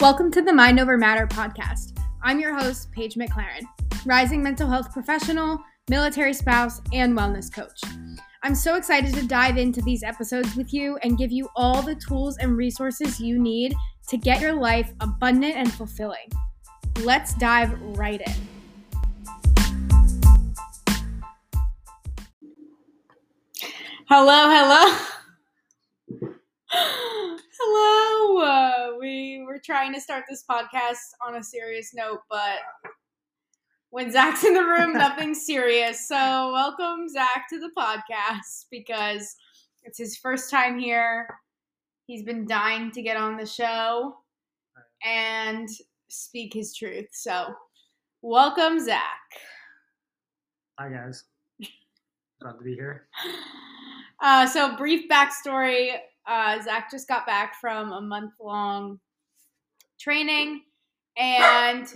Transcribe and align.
Welcome 0.00 0.30
to 0.30 0.42
the 0.42 0.52
Mind 0.52 0.78
Over 0.78 0.96
Matter 0.96 1.26
podcast. 1.26 1.98
I'm 2.22 2.38
your 2.38 2.56
host, 2.56 2.92
Paige 2.92 3.16
McLaren, 3.16 3.64
rising 4.06 4.40
mental 4.40 4.70
health 4.70 4.92
professional, 4.92 5.58
military 5.90 6.32
spouse, 6.32 6.80
and 6.92 7.18
wellness 7.18 7.52
coach. 7.52 7.80
I'm 8.44 8.54
so 8.54 8.76
excited 8.76 9.12
to 9.14 9.26
dive 9.26 9.58
into 9.58 9.82
these 9.82 10.04
episodes 10.04 10.54
with 10.54 10.72
you 10.72 10.98
and 11.02 11.18
give 11.18 11.32
you 11.32 11.48
all 11.56 11.82
the 11.82 11.96
tools 11.96 12.38
and 12.38 12.56
resources 12.56 13.18
you 13.18 13.40
need 13.40 13.74
to 14.06 14.16
get 14.16 14.40
your 14.40 14.52
life 14.52 14.92
abundant 15.00 15.56
and 15.56 15.72
fulfilling. 15.72 16.28
Let's 17.00 17.34
dive 17.34 17.76
right 17.98 18.20
in. 18.20 18.34
Hello, 24.08 24.96
hello. 26.08 26.36
hello. 27.60 28.44
Uh, 28.44 28.96
we 29.00 29.44
were 29.46 29.58
trying 29.58 29.92
to 29.92 30.00
start 30.00 30.24
this 30.28 30.44
podcast 30.48 31.14
on 31.26 31.36
a 31.36 31.42
serious 31.42 31.92
note, 31.94 32.20
but 32.30 32.58
when 33.90 34.10
Zach's 34.10 34.44
in 34.44 34.54
the 34.54 34.62
room, 34.62 34.92
nothing's 34.96 35.44
serious. 35.44 36.06
So, 36.06 36.14
welcome, 36.16 37.08
Zach, 37.08 37.46
to 37.50 37.58
the 37.58 37.70
podcast 37.76 38.66
because 38.70 39.34
it's 39.82 39.98
his 39.98 40.16
first 40.16 40.50
time 40.50 40.78
here. 40.78 41.28
He's 42.06 42.22
been 42.22 42.46
dying 42.46 42.90
to 42.92 43.02
get 43.02 43.16
on 43.16 43.36
the 43.36 43.46
show 43.46 44.18
and 45.04 45.68
speak 46.08 46.54
his 46.54 46.74
truth. 46.74 47.08
So, 47.12 47.54
welcome, 48.22 48.78
Zach. 48.78 49.02
Hi, 50.78 50.90
guys. 50.90 51.24
Glad 52.40 52.52
to 52.58 52.64
be 52.64 52.74
here. 52.74 53.08
Uh, 54.20 54.44
so, 54.48 54.76
brief 54.76 55.08
backstory 55.08 55.92
uh, 56.28 56.60
Zach 56.62 56.90
just 56.90 57.08
got 57.08 57.26
back 57.26 57.54
from 57.60 57.90
a 57.92 58.00
month 58.00 58.34
long 58.40 59.00
training, 59.98 60.62
and 61.16 61.88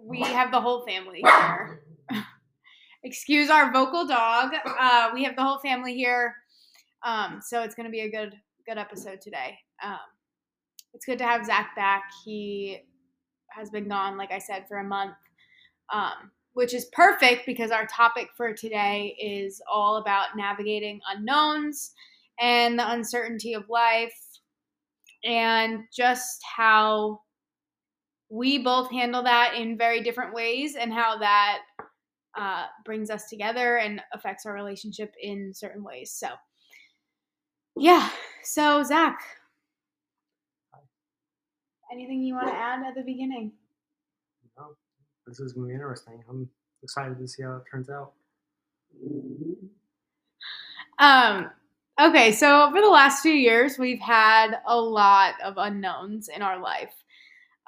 we 0.00 0.20
have 0.20 0.52
the 0.52 0.60
whole 0.60 0.86
family 0.86 1.20
here. 1.22 1.82
Excuse 3.02 3.50
our 3.50 3.72
vocal 3.72 4.06
dog. 4.06 4.52
Uh, 4.64 5.10
we 5.12 5.24
have 5.24 5.34
the 5.36 5.42
whole 5.42 5.58
family 5.58 5.94
here, 5.94 6.34
um, 7.04 7.40
so 7.42 7.62
it's 7.62 7.74
going 7.74 7.86
to 7.86 7.90
be 7.90 8.00
a 8.00 8.10
good 8.10 8.34
good 8.66 8.78
episode 8.78 9.20
today. 9.20 9.58
Um, 9.82 9.98
it's 10.94 11.04
good 11.04 11.18
to 11.18 11.24
have 11.24 11.44
Zach 11.44 11.74
back. 11.76 12.04
He 12.24 12.78
has 13.48 13.70
been 13.70 13.88
gone, 13.88 14.16
like 14.16 14.32
I 14.32 14.38
said, 14.38 14.66
for 14.68 14.78
a 14.78 14.84
month, 14.84 15.16
um, 15.92 16.30
which 16.54 16.72
is 16.72 16.86
perfect 16.86 17.46
because 17.46 17.70
our 17.70 17.86
topic 17.86 18.28
for 18.36 18.52
today 18.52 19.16
is 19.20 19.60
all 19.70 19.96
about 19.96 20.36
navigating 20.36 21.00
unknowns 21.12 21.92
and 22.40 22.78
the 22.78 22.90
uncertainty 22.90 23.54
of 23.54 23.68
life 23.68 24.14
and 25.24 25.80
just 25.94 26.40
how 26.56 27.20
we 28.28 28.58
both 28.58 28.90
handle 28.90 29.22
that 29.22 29.54
in 29.54 29.78
very 29.78 30.02
different 30.02 30.34
ways 30.34 30.76
and 30.76 30.92
how 30.92 31.18
that 31.18 31.58
uh, 32.36 32.66
brings 32.84 33.10
us 33.10 33.28
together 33.28 33.78
and 33.78 34.00
affects 34.12 34.46
our 34.46 34.52
relationship 34.52 35.14
in 35.20 35.52
certain 35.54 35.82
ways. 35.82 36.12
So, 36.12 36.28
yeah. 37.76 38.10
So, 38.42 38.82
Zach, 38.82 39.20
anything 41.92 42.22
you 42.22 42.34
want 42.34 42.48
to 42.48 42.54
add 42.54 42.84
at 42.86 42.94
the 42.94 43.02
beginning? 43.02 43.52
No, 44.58 44.76
this 45.26 45.40
is 45.40 45.52
going 45.52 45.66
to 45.66 45.68
be 45.68 45.74
interesting. 45.74 46.22
I'm 46.28 46.48
excited 46.82 47.18
to 47.18 47.28
see 47.28 47.42
how 47.42 47.56
it 47.56 47.62
turns 47.70 47.88
out. 47.90 48.12
Um, 50.98 51.50
okay, 52.00 52.32
so 52.32 52.62
over 52.62 52.80
the 52.80 52.88
last 52.88 53.22
few 53.22 53.32
years, 53.32 53.78
we've 53.78 54.00
had 54.00 54.58
a 54.66 54.78
lot 54.78 55.34
of 55.44 55.54
unknowns 55.56 56.28
in 56.28 56.42
our 56.42 56.60
life. 56.60 56.94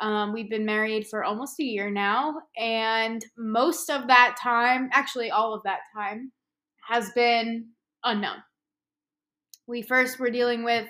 Um, 0.01 0.33
we've 0.33 0.51
been 0.51 0.65
married 0.65 1.09
for 1.09 1.25
almost 1.25 1.59
a 1.59 1.65
year 1.65 1.91
now, 1.91 2.41
and 2.57 3.25
most 3.37 3.91
of 3.91 4.07
that 4.07 4.37
time, 4.41 4.91
actually, 4.93 5.31
all 5.31 5.55
of 5.55 5.63
that 5.65 5.81
time, 5.95 6.31
has 6.87 7.11
been 7.13 7.67
unknown. 8.05 8.37
We 9.67 9.83
first 9.83 10.19
were 10.19 10.31
dealing 10.31 10.65
with 10.65 10.89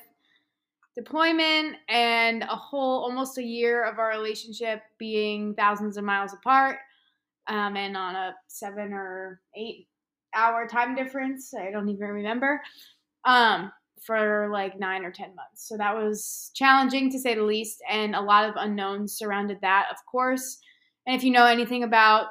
deployment 0.97 1.77
and 1.89 2.43
a 2.43 2.57
whole 2.57 3.03
almost 3.05 3.39
a 3.39 3.43
year 3.43 3.85
of 3.85 3.99
our 3.99 4.09
relationship 4.09 4.83
being 4.99 5.55
thousands 5.55 5.97
of 5.97 6.05
miles 6.05 6.33
apart 6.33 6.79
um, 7.47 7.77
and 7.77 7.97
on 7.97 8.15
a 8.15 8.35
seven 8.49 8.93
or 8.93 9.41
eight 9.57 9.89
hour 10.35 10.67
time 10.67 10.95
difference. 10.95 11.55
I 11.55 11.71
don't 11.71 11.89
even 11.89 12.09
remember. 12.09 12.61
Um, 13.29 13.71
for 14.01 14.49
like 14.51 14.81
nine 14.81 15.05
or 15.05 15.11
10 15.11 15.37
months. 15.37 15.69
So 15.69 15.77
that 15.77 15.95
was 15.95 16.51
challenging 16.55 17.13
to 17.13 17.19
say 17.19 17.35
the 17.35 17.43
least. 17.43 17.83
And 17.87 18.15
a 18.15 18.21
lot 18.23 18.49
of 18.49 18.55
unknowns 18.57 19.19
surrounded 19.19 19.59
that, 19.61 19.89
of 19.91 19.99
course. 20.11 20.57
And 21.07 21.15
if 21.15 21.23
you 21.23 21.31
know 21.31 21.45
anything 21.45 21.83
about 21.83 22.29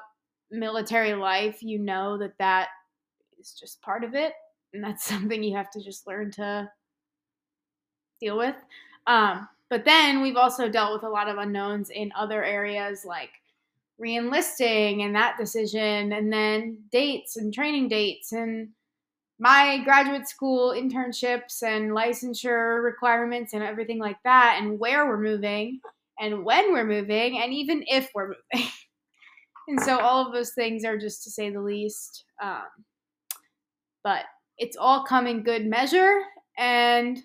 military 0.49 1.13
life, 1.13 1.61
you 1.61 1.77
know 1.77 2.17
that 2.17 2.33
that 2.39 2.69
is 3.39 3.53
just 3.53 3.79
part 3.83 4.03
of 4.03 4.15
it. 4.15 4.33
And 4.73 4.83
that's 4.83 5.05
something 5.09 5.43
you 5.43 5.55
have 5.55 5.69
to 5.69 5.83
just 5.83 6.07
learn 6.07 6.31
to 6.31 6.67
deal 8.19 8.39
with. 8.39 8.55
Um, 9.05 9.47
but 9.69 9.85
then 9.85 10.23
we've 10.23 10.35
also 10.35 10.67
dealt 10.67 10.93
with 10.93 11.03
a 11.03 11.13
lot 11.13 11.29
of 11.29 11.37
unknowns 11.37 11.91
in 11.91 12.11
other 12.17 12.43
areas 12.43 13.05
like 13.05 13.31
reenlisting 14.01 15.03
and 15.03 15.15
that 15.15 15.37
decision, 15.37 16.13
and 16.13 16.33
then 16.33 16.79
dates 16.91 17.37
and 17.37 17.53
training 17.53 17.87
dates 17.87 18.31
and 18.31 18.69
my 19.39 19.79
graduate 19.83 20.27
school 20.27 20.71
internships 20.71 21.61
and 21.61 21.91
licensure 21.91 22.83
requirements 22.83 23.53
and 23.53 23.63
everything 23.63 23.99
like 23.99 24.17
that, 24.23 24.59
and 24.59 24.79
where 24.79 25.07
we're 25.07 25.21
moving 25.21 25.79
and 26.19 26.43
when 26.43 26.73
we're 26.73 26.83
moving, 26.83 27.39
and 27.41 27.53
even 27.53 27.83
if 27.87 28.09
we're 28.15 28.29
moving. 28.29 28.69
and 29.67 29.79
so 29.81 29.99
all 29.99 30.25
of 30.25 30.33
those 30.33 30.53
things 30.53 30.83
are 30.83 30.97
just 30.97 31.23
to 31.23 31.29
say 31.29 31.49
the 31.51 31.61
least. 31.61 32.23
Um, 32.41 32.63
but 34.03 34.23
it's 34.57 34.77
all 34.77 35.03
come 35.03 35.27
in 35.27 35.43
good 35.43 35.65
measure, 35.65 36.21
and 36.57 37.19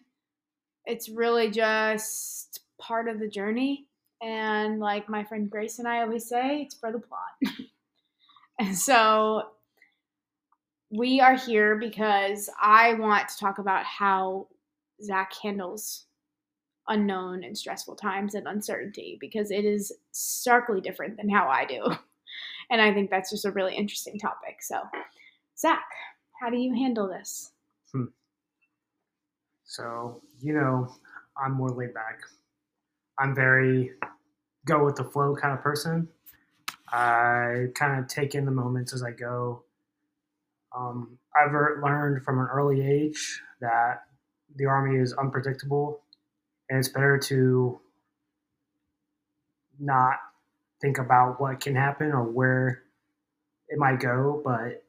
it's 0.85 1.09
really 1.09 1.51
just 1.51 2.61
part 2.81 3.09
of 3.09 3.19
the 3.19 3.29
journey. 3.29 3.87
And 4.21 4.79
like 4.79 5.09
my 5.09 5.25
friend 5.25 5.51
Grace 5.51 5.79
and 5.79 5.89
I 5.89 6.03
always 6.03 6.29
say, 6.29 6.63
it's 6.63 6.77
for 6.77 6.93
the 6.93 7.01
plot. 7.01 7.55
and 8.61 8.77
so 8.77 9.43
we 10.93 11.21
are 11.21 11.35
here 11.35 11.77
because 11.77 12.51
I 12.61 12.95
want 12.95 13.29
to 13.31 13.39
talk 13.39 13.59
about 13.59 13.85
how 13.85 14.49
Zach 15.03 15.33
handles 15.43 16.05
unknown 16.87 17.45
and 17.45 17.57
stressful 17.57 17.97
times 17.97 18.35
and 18.35 18.47
uncertainty 18.47 19.17
because 19.19 19.51
it 19.51 19.65
is 19.65 19.91
starkly 20.11 20.83
different 20.83 21.17
than 21.17 21.29
how 21.29 21.49
I 21.49 21.65
do. 21.65 21.85
And 22.71 22.81
I 22.81 22.95
think 22.95 23.11
that's 23.11 23.29
just 23.29 23.45
a 23.45 23.51
really 23.51 23.75
interesting 23.75 24.19
topic. 24.19 24.63
So, 24.63 24.81
Zach, 25.59 25.85
how 26.41 26.49
do 26.49 26.57
you 26.57 26.73
handle 26.73 27.07
this? 27.07 27.51
Hmm. 27.93 28.05
So, 29.65 30.23
you 30.41 30.55
know, 30.55 30.95
I'm 31.37 31.53
more 31.53 31.69
laid 31.69 31.93
back. 31.93 32.21
I'm 33.19 33.35
very 33.35 33.91
go 34.65 34.83
with 34.87 34.97
the 34.97 35.05
flow 35.05 35.37
kind 35.37 35.53
of 35.53 35.63
person. 35.63 36.09
I 36.89 37.67
kind 37.75 38.01
of 38.01 38.09
take 38.09 38.35
in 38.35 38.47
the 38.47 38.51
moments 38.51 38.95
as 38.95 39.03
I 39.03 39.11
go. 39.11 39.65
Um, 40.77 41.19
I've 41.37 41.53
learned 41.53 42.25
from 42.25 42.39
an 42.41 42.49
early 42.53 42.81
age 42.87 43.41
that 43.61 44.03
the 44.57 44.67
Army 44.67 44.99
is 44.99 45.13
unpredictable 45.15 46.01
and 46.69 46.79
it's 46.79 46.89
better 46.89 47.19
to 47.19 47.81
not 49.79 50.17
think 50.81 50.99
about 50.99 51.41
what 51.41 51.61
can 51.61 51.75
happen 51.75 52.13
or 52.13 52.23
where 52.23 52.83
it 53.69 53.79
might 53.79 54.01
go, 54.01 54.41
but 54.45 54.83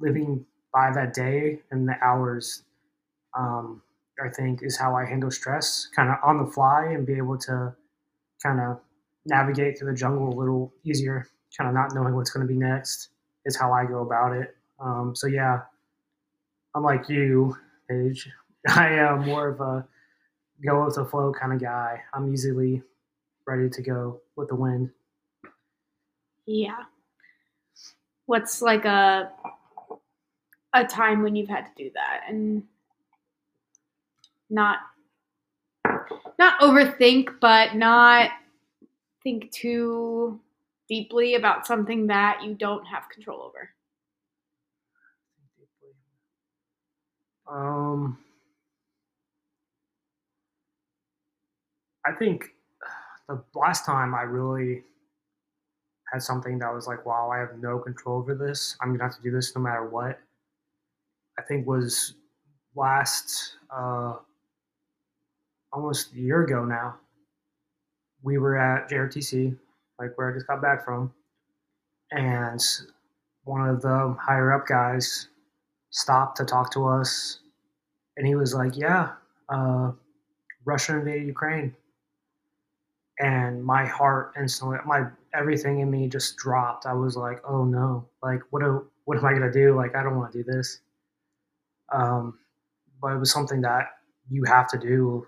living 0.00 0.44
by 0.72 0.90
that 0.92 1.14
day 1.14 1.60
and 1.70 1.88
the 1.88 1.94
hours, 2.02 2.62
um, 3.36 3.82
I 4.22 4.28
think, 4.28 4.62
is 4.62 4.76
how 4.76 4.96
I 4.96 5.06
handle 5.06 5.30
stress 5.30 5.88
kind 5.94 6.10
of 6.10 6.16
on 6.22 6.38
the 6.38 6.50
fly 6.50 6.86
and 6.86 7.06
be 7.06 7.14
able 7.14 7.38
to 7.38 7.74
kind 8.42 8.60
of 8.60 8.80
navigate 9.26 9.78
through 9.78 9.92
the 9.92 9.96
jungle 9.96 10.28
a 10.28 10.36
little 10.38 10.72
easier, 10.84 11.26
kind 11.56 11.68
of 11.68 11.74
not 11.74 11.94
knowing 11.94 12.14
what's 12.14 12.30
going 12.30 12.46
to 12.46 12.52
be 12.52 12.58
next 12.58 13.08
is 13.44 13.56
how 13.56 13.72
I 13.72 13.84
go 13.84 14.00
about 14.00 14.32
it. 14.32 14.56
Um, 14.80 15.14
so 15.14 15.26
yeah, 15.26 15.62
unlike 16.74 17.08
you, 17.08 17.56
Paige, 17.88 18.28
I 18.68 18.90
am 18.90 19.24
more 19.24 19.48
of 19.48 19.60
a 19.60 19.86
go 20.64 20.84
with 20.84 20.96
the 20.96 21.04
flow 21.04 21.32
kind 21.32 21.52
of 21.52 21.60
guy. 21.60 22.02
I'm 22.14 22.32
easily 22.32 22.82
ready 23.46 23.68
to 23.70 23.82
go 23.82 24.20
with 24.36 24.48
the 24.48 24.54
wind. 24.54 24.90
Yeah. 26.46 26.84
What's 28.26 28.62
like 28.62 28.84
a 28.84 29.30
a 30.74 30.84
time 30.84 31.22
when 31.22 31.34
you've 31.34 31.48
had 31.48 31.64
to 31.64 31.70
do 31.82 31.90
that 31.94 32.24
and 32.28 32.62
not 34.50 34.78
not 36.38 36.60
overthink 36.60 37.40
but 37.40 37.74
not 37.74 38.30
think 39.22 39.50
too 39.50 40.38
deeply 40.88 41.34
about 41.34 41.66
something 41.66 42.06
that 42.06 42.42
you 42.44 42.54
don't 42.54 42.84
have 42.84 43.08
control 43.08 43.42
over? 43.42 43.70
Um, 47.50 48.18
I 52.06 52.12
think 52.12 52.44
the 53.28 53.42
last 53.54 53.84
time 53.86 54.14
I 54.14 54.22
really 54.22 54.82
had 56.12 56.22
something 56.22 56.58
that 56.58 56.72
was 56.72 56.86
like, 56.86 57.04
wow, 57.04 57.30
I 57.30 57.38
have 57.38 57.58
no 57.58 57.78
control 57.78 58.18
over 58.18 58.34
this. 58.34 58.76
I'm 58.80 58.92
gonna 58.92 59.04
have 59.04 59.16
to 59.16 59.22
do 59.22 59.30
this 59.30 59.54
no 59.54 59.62
matter 59.62 59.86
what. 59.88 60.18
I 61.38 61.42
think 61.42 61.66
was 61.66 62.14
last 62.74 63.54
uh, 63.70 64.16
almost 65.72 66.12
a 66.12 66.18
year 66.18 66.44
ago 66.44 66.64
now. 66.64 66.96
We 68.22 68.38
were 68.38 68.56
at 68.58 68.90
JRTC, 68.90 69.56
like 69.98 70.16
where 70.16 70.30
I 70.30 70.34
just 70.34 70.46
got 70.46 70.60
back 70.60 70.84
from, 70.84 71.12
and 72.10 72.60
one 73.44 73.68
of 73.68 73.80
the 73.80 74.16
higher 74.20 74.52
up 74.52 74.66
guys 74.66 75.28
stopped 75.90 76.36
to 76.38 76.44
talk 76.44 76.72
to 76.72 76.86
us, 76.86 77.40
and 78.16 78.26
he 78.26 78.34
was 78.34 78.54
like, 78.54 78.76
"Yeah, 78.76 79.12
uh, 79.48 79.92
Russia 80.64 80.96
invaded 80.98 81.26
Ukraine," 81.26 81.74
and 83.18 83.64
my 83.64 83.86
heart 83.86 84.34
instantly, 84.38 84.78
my 84.86 85.06
everything 85.34 85.80
in 85.80 85.90
me 85.90 86.08
just 86.08 86.36
dropped. 86.36 86.86
I 86.86 86.94
was 86.94 87.16
like, 87.16 87.40
"Oh 87.48 87.64
no! 87.64 88.08
Like, 88.22 88.42
what? 88.50 88.62
Do, 88.62 88.86
what 89.04 89.18
am 89.18 89.24
I 89.24 89.32
gonna 89.32 89.52
do? 89.52 89.74
Like, 89.74 89.96
I 89.96 90.02
don't 90.02 90.16
want 90.16 90.32
to 90.32 90.42
do 90.42 90.50
this." 90.50 90.80
Um, 91.92 92.38
but 93.00 93.12
it 93.12 93.18
was 93.18 93.32
something 93.32 93.60
that 93.62 93.86
you 94.28 94.44
have 94.44 94.68
to 94.68 94.78
do 94.78 95.26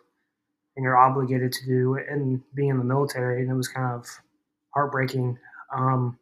and 0.77 0.85
you're 0.85 0.97
obligated 0.97 1.53
to 1.53 1.67
do 1.67 1.99
and 2.09 2.43
being 2.55 2.71
in 2.71 2.79
the 2.79 2.85
military 2.85 3.43
and 3.43 3.51
it 3.51 3.55
was 3.55 3.69
kind 3.69 3.93
of 3.95 4.07
heartbreaking 4.75 5.39
um, 5.75 6.19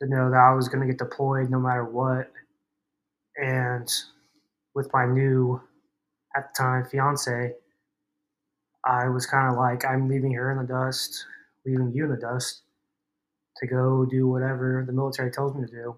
to 0.00 0.08
know 0.08 0.30
that 0.30 0.36
I 0.38 0.54
was 0.54 0.68
going 0.68 0.86
to 0.86 0.92
get 0.92 0.98
deployed 0.98 1.50
no 1.50 1.60
matter 1.60 1.84
what 1.84 2.30
and 3.36 3.88
with 4.74 4.88
my 4.92 5.06
new 5.06 5.60
at 6.36 6.52
the 6.54 6.62
time 6.62 6.84
fiance 6.84 7.52
I 8.84 9.08
was 9.08 9.26
kind 9.26 9.50
of 9.50 9.56
like 9.58 9.84
I'm 9.84 10.08
leaving 10.08 10.32
her 10.32 10.50
in 10.50 10.58
the 10.58 10.72
dust 10.72 11.24
leaving 11.66 11.92
you 11.92 12.04
in 12.04 12.10
the 12.10 12.16
dust 12.16 12.62
to 13.58 13.66
go 13.66 14.04
do 14.04 14.28
whatever 14.28 14.84
the 14.86 14.92
military 14.92 15.30
tells 15.30 15.54
me 15.54 15.66
to 15.66 15.72
do 15.72 15.96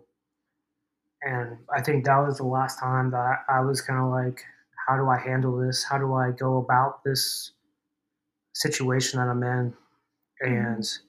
and 1.26 1.56
I 1.74 1.82
think 1.82 2.04
that 2.04 2.18
was 2.18 2.36
the 2.36 2.44
last 2.44 2.78
time 2.78 3.10
that 3.10 3.44
I 3.48 3.60
was 3.60 3.80
kind 3.80 4.00
of 4.00 4.10
like, 4.10 4.44
how 4.86 4.96
do 4.96 5.08
I 5.08 5.18
handle 5.18 5.58
this? 5.58 5.82
How 5.82 5.98
do 5.98 6.14
I 6.14 6.30
go 6.30 6.58
about 6.58 7.02
this 7.04 7.52
situation 8.54 9.18
that 9.18 9.28
I'm 9.28 9.42
in? 9.42 9.74
And 10.40 10.82
mm-hmm. 10.82 11.04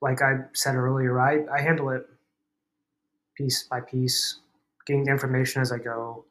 like 0.00 0.22
I 0.22 0.34
said 0.52 0.76
earlier, 0.76 1.20
I, 1.20 1.44
I 1.52 1.60
handle 1.60 1.90
it 1.90 2.02
piece 3.36 3.64
by 3.64 3.80
piece, 3.80 4.38
getting 4.86 5.06
information 5.06 5.62
as 5.62 5.72
I 5.72 5.78
go, 5.78 6.24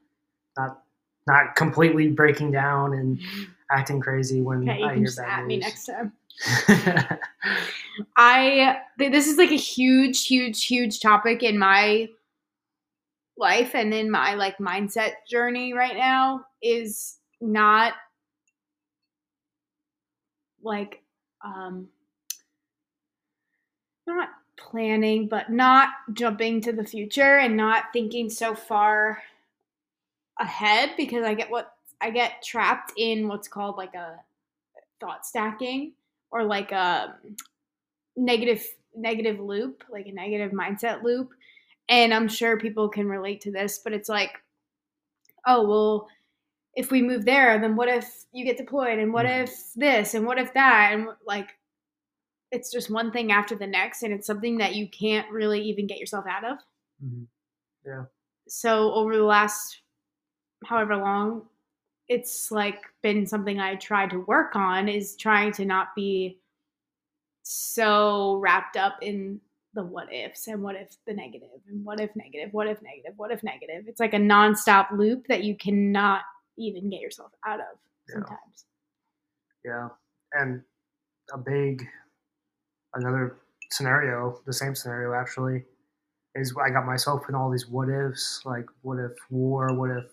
not 0.58 0.84
not 1.28 1.56
completely 1.56 2.10
breaking 2.10 2.52
down 2.52 2.94
and 2.94 3.20
acting 3.72 4.00
crazy 4.00 4.42
when 4.42 4.68
I 4.70 4.96
hear 4.96 5.06
just 5.06 5.18
bad 5.18 5.30
at 5.30 5.46
news. 5.46 5.48
me 5.48 5.58
next 5.58 5.86
time. 5.86 6.14
I 8.18 8.78
this 8.98 9.28
is 9.28 9.38
like 9.38 9.52
a 9.52 9.58
huge, 9.58 10.26
huge, 10.26 10.66
huge 10.66 11.00
topic 11.00 11.44
in 11.44 11.58
my 11.58 12.10
life 13.38 13.76
and 13.76 13.94
in 13.94 14.10
my 14.10 14.36
like 14.36 14.58
mindset 14.58 15.14
journey 15.30 15.74
right 15.74 15.98
now 15.98 16.46
is 16.62 17.18
not 17.40 17.94
like 20.64 21.02
um 21.44 21.88
not 24.06 24.30
planning 24.70 25.28
but 25.28 25.50
not 25.50 25.90
jumping 26.14 26.62
to 26.62 26.72
the 26.72 26.84
future 26.84 27.38
and 27.38 27.58
not 27.58 27.86
thinking 27.94 28.30
so 28.30 28.56
far 28.56 29.22
ahead 30.40 30.92
because 30.98 31.26
I 31.26 31.34
get 31.34 31.52
what 31.52 31.74
I 32.00 32.10
get 32.10 32.42
trapped 32.44 32.94
in 32.98 33.28
what's 33.28 33.48
called 33.48 33.78
like 33.78 33.96
a 33.96 34.20
thought 35.00 35.26
stacking 35.26 35.94
or 36.32 36.44
like 36.44 36.72
a 36.72 37.16
negative 38.16 38.66
negative 38.96 39.40
loop, 39.40 39.84
like 39.90 40.08
a 40.08 40.12
negative 40.12 40.52
mindset 40.52 41.04
loop 41.04 41.32
and 41.92 42.14
I'm 42.14 42.30
sure 42.30 42.58
people 42.58 42.88
can 42.88 43.10
relate 43.10 43.42
to 43.42 43.52
this, 43.52 43.80
but 43.84 43.92
it's 43.92 44.08
like, 44.08 44.42
oh, 45.46 45.68
well, 45.68 46.08
if 46.74 46.90
we 46.90 47.02
move 47.02 47.26
there, 47.26 47.60
then 47.60 47.76
what 47.76 47.90
if 47.90 48.24
you 48.32 48.46
get 48.46 48.58
deployed? 48.58 48.98
And 48.98 49.12
what 49.12 49.26
mm-hmm. 49.26 49.44
if 49.44 49.74
this? 49.76 50.14
And 50.14 50.26
what 50.26 50.40
if 50.40 50.54
that? 50.54 50.92
And 50.94 51.08
like, 51.28 51.50
it's 52.52 52.72
just 52.72 52.90
one 52.90 53.12
thing 53.12 53.32
after 53.32 53.56
the 53.56 53.68
next. 53.68 54.04
And 54.04 54.14
it's 54.14 54.28
something 54.28 54.58
that 54.58 54.76
you 54.76 54.88
can't 54.90 55.30
really 55.32 55.62
even 55.62 55.88
get 55.88 56.00
yourself 56.00 56.26
out 56.30 56.44
of. 56.44 56.58
Mm-hmm. 57.04 57.24
Yeah. 57.86 58.04
So 58.48 58.94
over 58.94 59.16
the 59.16 59.24
last 59.24 59.82
however 60.66 60.98
long, 60.98 61.44
it's 62.08 62.52
like 62.52 62.84
been 63.02 63.26
something 63.26 63.60
I 63.60 63.76
tried 63.76 64.10
to 64.10 64.20
work 64.20 64.56
on 64.56 64.90
is 64.90 65.16
trying 65.16 65.54
to 65.54 65.66
not 65.66 65.96
be 65.96 66.40
so 67.44 68.36
wrapped 68.36 68.78
up 68.78 68.98
in 69.02 69.40
the 69.74 69.84
what 69.84 70.14
ifs 70.14 70.48
and 70.48 70.62
what 70.62 70.76
if 70.76 70.98
the 71.08 71.14
negative 71.14 71.48
and 71.70 71.86
what 71.86 72.02
if 72.02 72.14
negative, 72.16 72.54
what 72.54 72.68
if 72.68 72.82
negative, 72.82 73.14
what 73.16 73.32
if 73.32 73.42
negative. 73.44 73.86
It's 73.88 74.02
like 74.02 74.14
a 74.14 74.18
nonstop 74.18 74.92
loop 74.92 75.28
that 75.28 75.44
you 75.44 75.56
cannot 75.56 76.22
even 76.58 76.90
get 76.90 77.00
yourself 77.00 77.32
out 77.46 77.62
of 77.62 77.78
sometimes. 78.10 78.66
Yeah. 79.64 79.72
yeah. 79.72 79.88
And 80.34 80.62
a 81.34 81.38
big, 81.38 81.88
another 82.94 83.38
scenario, 83.70 84.42
the 84.46 84.54
same 84.54 84.76
scenario 84.76 85.14
actually, 85.14 85.66
is 86.36 86.54
I 86.64 86.70
got 86.70 86.86
myself 86.86 87.24
in 87.30 87.36
all 87.36 87.50
these 87.50 87.68
what 87.68 87.90
ifs, 87.90 88.42
like 88.46 88.66
what 88.82 88.98
if 89.00 89.12
war, 89.30 89.74
what 89.74 89.90
if 89.92 90.06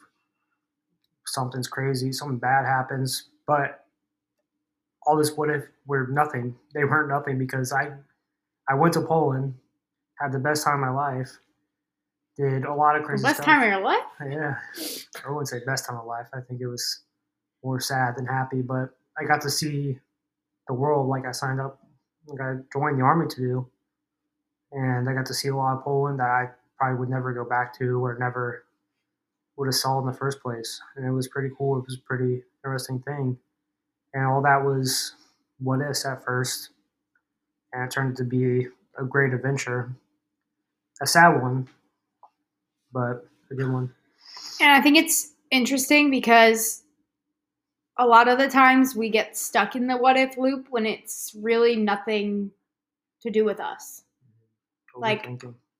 something's 1.26 1.68
crazy, 1.68 2.12
something 2.12 2.38
bad 2.38 2.64
happens, 2.64 3.28
but 3.46 3.84
all 5.06 5.16
this 5.16 5.36
what 5.36 5.50
if 5.50 5.64
were 5.86 6.06
nothing. 6.08 6.54
They 6.74 6.84
weren't 6.84 7.08
nothing 7.08 7.38
because 7.38 7.72
I 7.72 7.92
I 8.68 8.74
went 8.74 8.94
to 8.94 9.00
Poland, 9.00 9.54
had 10.18 10.32
the 10.32 10.38
best 10.38 10.64
time 10.64 10.74
of 10.74 10.80
my 10.80 10.90
life, 10.90 11.38
did 12.36 12.64
a 12.64 12.74
lot 12.74 12.96
of 12.96 13.04
crazy 13.04 13.22
best 13.22 13.36
stuff. 13.36 13.46
time 13.46 13.62
of 13.62 13.68
your 13.68 13.80
life? 13.80 14.04
Yeah. 14.20 14.56
I 15.26 15.30
wouldn't 15.30 15.48
say 15.48 15.60
best 15.64 15.86
time 15.86 15.96
of 15.96 16.06
life. 16.06 16.26
I 16.34 16.40
think 16.40 16.60
it 16.60 16.66
was 16.66 17.00
more 17.64 17.80
sad 17.80 18.16
than 18.16 18.26
happy, 18.26 18.62
but 18.62 18.90
I 19.18 19.24
got 19.24 19.40
to 19.42 19.50
see 19.50 19.98
the 20.68 20.74
world 20.74 21.08
like 21.08 21.26
I 21.26 21.32
signed 21.32 21.60
up, 21.60 21.80
like 22.28 22.40
I 22.40 22.54
joined 22.72 22.98
the 22.98 23.04
army 23.04 23.26
to 23.28 23.36
do. 23.36 23.68
And 24.72 25.08
I 25.08 25.14
got 25.14 25.26
to 25.26 25.34
see 25.34 25.48
a 25.48 25.56
lot 25.56 25.78
of 25.78 25.84
Poland 25.84 26.20
that 26.20 26.28
I 26.28 26.48
probably 26.76 27.00
would 27.00 27.08
never 27.08 27.32
go 27.32 27.44
back 27.44 27.76
to 27.78 28.04
or 28.04 28.16
never 28.18 28.64
would 29.56 29.66
have 29.66 29.74
saw 29.74 29.98
in 29.98 30.06
the 30.06 30.12
first 30.12 30.40
place. 30.40 30.80
And 30.94 31.06
it 31.06 31.10
was 31.10 31.26
pretty 31.26 31.48
cool. 31.56 31.78
It 31.78 31.84
was 31.86 31.96
a 31.96 32.06
pretty 32.06 32.42
interesting 32.64 33.00
thing. 33.00 33.38
And 34.14 34.26
all 34.26 34.42
that 34.42 34.64
was 34.64 35.14
what 35.58 35.80
ifs 35.80 36.04
at 36.04 36.24
first 36.24 36.70
and 37.72 37.84
it 37.84 37.90
turned 37.90 38.16
to 38.16 38.24
be 38.24 38.66
a 38.98 39.04
great 39.04 39.32
adventure. 39.32 39.94
A 41.00 41.06
sad 41.06 41.40
one, 41.40 41.68
but 42.92 43.26
a 43.50 43.54
good 43.54 43.72
one. 43.72 43.92
And 44.60 44.72
I 44.72 44.80
think 44.80 44.96
it's 44.96 45.32
interesting 45.50 46.10
because 46.10 46.82
a 47.98 48.06
lot 48.06 48.28
of 48.28 48.38
the 48.38 48.48
times 48.48 48.94
we 48.94 49.10
get 49.10 49.36
stuck 49.36 49.74
in 49.74 49.86
the 49.86 49.96
what 49.96 50.16
if 50.16 50.38
loop 50.38 50.68
when 50.70 50.86
it's 50.86 51.34
really 51.40 51.76
nothing 51.76 52.50
to 53.22 53.30
do 53.30 53.44
with 53.44 53.60
us. 53.60 54.02
like 54.96 55.28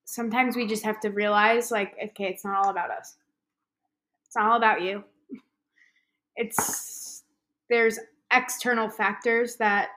sometimes 0.04 0.56
we 0.56 0.66
just 0.66 0.84
have 0.84 1.00
to 1.00 1.10
realize 1.10 1.70
like 1.70 1.94
okay, 2.02 2.26
it's 2.26 2.44
not 2.44 2.64
all 2.64 2.70
about 2.70 2.90
us. 2.90 3.16
It's 4.26 4.36
not 4.36 4.50
all 4.50 4.56
about 4.56 4.82
you. 4.82 5.04
It's 6.36 7.24
there's 7.70 7.98
external 8.32 8.88
factors 8.88 9.56
that 9.56 9.88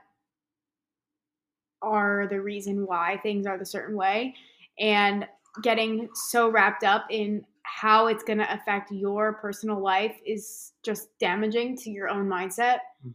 are 1.81 2.27
the 2.29 2.39
reason 2.39 2.85
why 2.85 3.19
things 3.23 3.45
are 3.47 3.57
the 3.57 3.65
certain 3.65 3.95
way 3.95 4.35
and 4.79 5.27
getting 5.63 6.09
so 6.13 6.49
wrapped 6.49 6.83
up 6.83 7.05
in 7.09 7.43
how 7.63 8.07
it's 8.07 8.23
going 8.23 8.37
to 8.39 8.53
affect 8.53 8.91
your 8.91 9.33
personal 9.33 9.79
life 9.79 10.15
is 10.25 10.73
just 10.83 11.17
damaging 11.19 11.77
to 11.77 11.89
your 11.89 12.09
own 12.09 12.27
mindset 12.27 12.79
mm. 13.05 13.13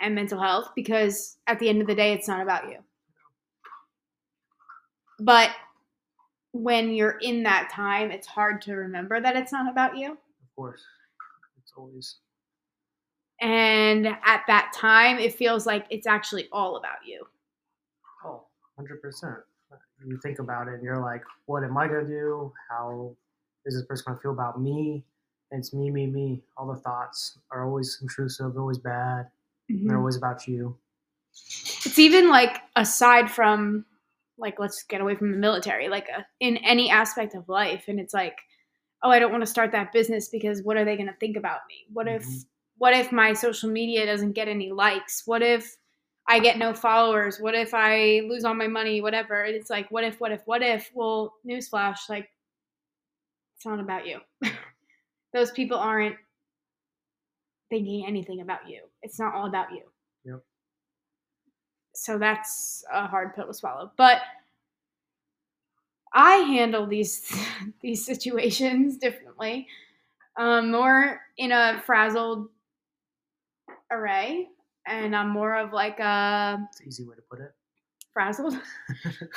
and 0.00 0.14
mental 0.14 0.40
health 0.40 0.70
because 0.74 1.38
at 1.46 1.58
the 1.58 1.68
end 1.68 1.80
of 1.80 1.86
the 1.86 1.94
day 1.94 2.12
it's 2.12 2.28
not 2.28 2.40
about 2.40 2.68
you 2.68 2.78
but 5.20 5.50
when 6.52 6.92
you're 6.92 7.18
in 7.22 7.42
that 7.42 7.70
time 7.70 8.10
it's 8.10 8.26
hard 8.26 8.60
to 8.62 8.74
remember 8.74 9.20
that 9.20 9.36
it's 9.36 9.52
not 9.52 9.70
about 9.70 9.96
you 9.96 10.12
of 10.12 10.56
course 10.56 10.82
it's 11.62 11.72
always 11.76 12.16
and 13.40 14.06
at 14.06 14.42
that 14.46 14.72
time 14.74 15.18
it 15.18 15.34
feels 15.34 15.66
like 15.66 15.86
it's 15.90 16.06
actually 16.06 16.48
all 16.52 16.76
about 16.76 16.98
you 17.04 17.26
Oh, 18.24 18.44
hundred 18.76 19.00
percent. 19.02 19.36
You 20.04 20.18
think 20.18 20.38
about 20.38 20.68
it, 20.68 20.74
and 20.74 20.82
you're 20.82 21.00
like, 21.00 21.22
"What 21.46 21.64
am 21.64 21.76
I 21.76 21.86
gonna 21.86 22.04
do? 22.04 22.52
How 22.68 23.16
is 23.64 23.74
this 23.74 23.84
person 23.86 24.04
gonna 24.06 24.20
feel 24.20 24.32
about 24.32 24.60
me?" 24.60 25.04
And 25.50 25.60
it's 25.60 25.74
me, 25.74 25.90
me, 25.90 26.06
me. 26.06 26.42
All 26.56 26.66
the 26.66 26.80
thoughts 26.80 27.38
are 27.50 27.66
always 27.66 27.98
intrusive, 28.00 28.56
always 28.56 28.78
bad. 28.78 29.26
Mm-hmm. 29.70 29.88
They're 29.88 29.98
always 29.98 30.16
about 30.16 30.48
you. 30.48 30.76
It's 31.32 31.98
even 31.98 32.30
like 32.30 32.60
aside 32.76 33.30
from 33.30 33.84
like 34.38 34.58
let's 34.58 34.82
get 34.84 35.00
away 35.00 35.14
from 35.14 35.30
the 35.30 35.38
military, 35.38 35.88
like 35.88 36.08
a, 36.08 36.20
uh, 36.20 36.22
in 36.40 36.56
any 36.58 36.90
aspect 36.90 37.34
of 37.34 37.48
life, 37.48 37.84
and 37.88 38.00
it's 38.00 38.14
like, 38.14 38.38
oh, 39.02 39.10
I 39.10 39.18
don't 39.18 39.30
want 39.30 39.42
to 39.42 39.50
start 39.50 39.72
that 39.72 39.92
business 39.92 40.28
because 40.28 40.62
what 40.62 40.76
are 40.76 40.84
they 40.84 40.96
gonna 40.96 41.16
think 41.20 41.36
about 41.36 41.60
me? 41.68 41.86
What 41.92 42.06
mm-hmm. 42.06 42.16
if 42.16 42.44
what 42.78 42.94
if 42.94 43.12
my 43.12 43.32
social 43.32 43.70
media 43.70 44.06
doesn't 44.06 44.32
get 44.32 44.48
any 44.48 44.72
likes? 44.72 45.22
What 45.26 45.42
if 45.42 45.76
I 46.28 46.38
get 46.38 46.58
no 46.58 46.72
followers? 46.72 47.38
What 47.40 47.54
if 47.54 47.74
I 47.74 48.22
lose 48.28 48.44
all 48.44 48.54
my 48.54 48.68
money? 48.68 49.00
Whatever. 49.00 49.44
It's 49.44 49.70
like, 49.70 49.90
what 49.90 50.04
if, 50.04 50.20
what 50.20 50.32
if, 50.32 50.42
what 50.46 50.62
if? 50.62 50.90
Well, 50.94 51.34
newsflash, 51.46 52.08
like, 52.08 52.28
it's 53.62 53.66
not 53.68 53.78
about 53.78 54.06
you. 54.08 54.18
Those 55.32 55.52
people 55.52 55.78
aren't 55.78 56.16
thinking 57.70 58.04
anything 58.08 58.40
about 58.40 58.68
you. 58.68 58.80
It's 59.02 59.20
not 59.20 59.34
all 59.34 59.46
about 59.46 59.70
you. 59.70 59.82
Yep. 60.24 60.42
So 61.94 62.18
that's 62.18 62.84
a 62.92 63.06
hard 63.06 63.36
pill 63.36 63.46
to 63.46 63.54
swallow. 63.54 63.92
But 63.96 64.18
I 66.12 66.34
handle 66.38 66.86
these 66.88 67.32
these 67.80 68.04
situations 68.04 68.96
differently. 68.96 69.68
Um, 70.36 70.72
more 70.72 71.20
in 71.36 71.52
a 71.52 71.80
frazzled 71.86 72.48
array, 73.92 74.48
and 74.88 75.14
I'm 75.14 75.28
more 75.28 75.54
of 75.56 75.72
like 75.72 76.00
a 76.00 76.58
It's 76.72 76.80
an 76.80 76.88
easy 76.88 77.04
way 77.04 77.14
to 77.14 77.22
put 77.30 77.38
it. 77.38 77.54
frazzled. 78.12 78.56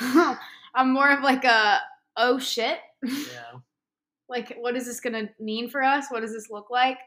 I'm 0.74 0.92
more 0.92 1.12
of 1.12 1.22
like 1.22 1.44
a 1.44 1.78
oh 2.16 2.40
shit. 2.40 2.80
Yeah. 3.04 3.60
Like 4.28 4.56
what 4.58 4.76
is 4.76 4.86
this 4.86 5.00
gonna 5.00 5.28
mean 5.38 5.68
for 5.68 5.82
us? 5.82 6.06
What 6.10 6.20
does 6.20 6.32
this 6.32 6.50
look 6.50 6.70
like 6.70 6.98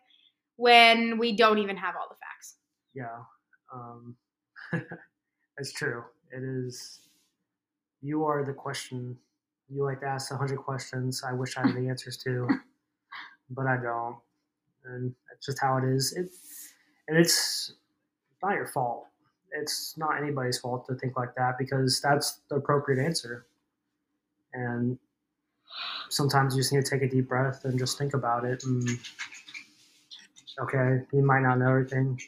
when 0.55 1.17
we 1.17 1.35
don't 1.35 1.57
even 1.57 1.77
have 1.77 1.95
all 1.95 2.07
the 2.09 2.15
facts? 2.15 2.55
Yeah. 2.93 3.23
Um, 3.73 4.15
it's 5.57 5.73
true. 5.73 6.03
It 6.31 6.43
is. 6.43 7.01
You 8.01 8.25
are 8.25 8.43
the 8.45 8.53
question. 8.53 9.17
You 9.69 9.83
like 9.83 9.99
to 10.01 10.07
ask 10.07 10.31
a 10.31 10.37
hundred 10.37 10.57
questions. 10.57 11.23
I 11.27 11.33
wish 11.33 11.57
I 11.57 11.67
had 11.67 11.75
the 11.75 11.89
answers 11.89 12.17
to, 12.17 12.47
but 13.49 13.67
I 13.67 13.77
don't. 13.77 14.17
And 14.85 15.13
that's 15.29 15.45
just 15.45 15.59
how 15.59 15.77
it 15.77 15.83
is. 15.83 16.13
It, 16.13 16.29
and 17.07 17.17
it's 17.17 17.73
not 18.41 18.53
your 18.53 18.67
fault. 18.67 19.05
It's 19.51 19.95
not 19.97 20.21
anybody's 20.21 20.59
fault 20.59 20.87
to 20.87 20.95
think 20.95 21.17
like 21.17 21.35
that 21.35 21.57
because 21.57 21.99
that's 22.01 22.41
the 22.49 22.55
appropriate 22.55 23.03
answer. 23.03 23.47
And 24.53 24.97
sometimes 26.09 26.55
you 26.55 26.61
just 26.61 26.73
need 26.73 26.83
to 26.85 26.89
take 26.89 27.01
a 27.01 27.09
deep 27.09 27.27
breath 27.27 27.65
and 27.65 27.77
just 27.79 27.97
think 27.97 28.13
about 28.13 28.45
it. 28.45 28.63
And 28.63 28.89
okay, 30.59 31.01
you 31.13 31.21
might 31.23 31.41
not 31.41 31.59
know 31.59 31.69
everything. 31.69 32.19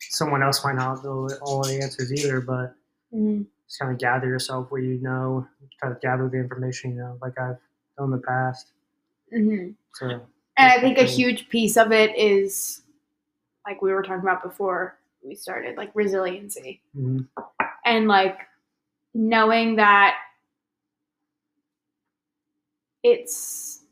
Someone 0.00 0.42
else 0.42 0.64
might 0.64 0.76
not 0.76 1.04
know 1.04 1.28
all 1.42 1.62
the 1.64 1.80
answers 1.80 2.12
either, 2.12 2.40
but 2.40 2.74
Mm-hmm. 3.14 3.42
just 3.68 3.78
kind 3.78 3.92
of 3.92 3.98
gather 3.98 4.26
yourself 4.26 4.70
where 4.70 4.80
you 4.80 5.00
know, 5.00 5.46
try 5.80 5.88
to 5.90 5.98
gather 6.02 6.28
the 6.28 6.36
information 6.38 6.90
you 6.90 6.98
know, 6.98 7.16
like 7.22 7.38
I've 7.38 7.56
done 7.96 8.06
in 8.06 8.10
the 8.10 8.18
past. 8.18 8.72
Mm-hmm. 9.32 9.70
So 9.94 10.06
And 10.08 10.72
I 10.72 10.80
think 10.80 10.98
a 10.98 11.04
huge 11.04 11.48
piece 11.48 11.76
of 11.76 11.92
it 11.92 12.16
is, 12.18 12.82
like 13.66 13.80
we 13.80 13.92
were 13.92 14.02
talking 14.02 14.22
about 14.22 14.42
before 14.42 14.98
we 15.24 15.34
started, 15.36 15.76
like 15.76 15.90
resiliency. 15.94 16.82
mhm, 16.96 17.26
And 17.84 18.08
like 18.08 18.38
knowing 19.14 19.76
that 19.76 20.16
it's 23.06 23.84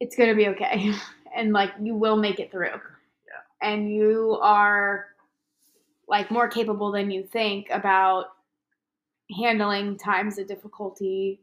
it's 0.00 0.16
gonna 0.16 0.34
be 0.34 0.48
okay. 0.48 0.92
And 1.34 1.54
like 1.54 1.70
you 1.80 1.94
will 1.94 2.18
make 2.18 2.40
it 2.40 2.50
through. 2.50 2.66
Yeah. 2.66 3.62
And 3.62 3.90
you 3.90 4.38
are 4.42 5.06
like 6.06 6.30
more 6.30 6.46
capable 6.46 6.92
than 6.92 7.10
you 7.10 7.22
think 7.24 7.68
about 7.70 8.26
handling 9.40 9.96
times 9.96 10.38
of 10.38 10.46
difficulty 10.46 11.40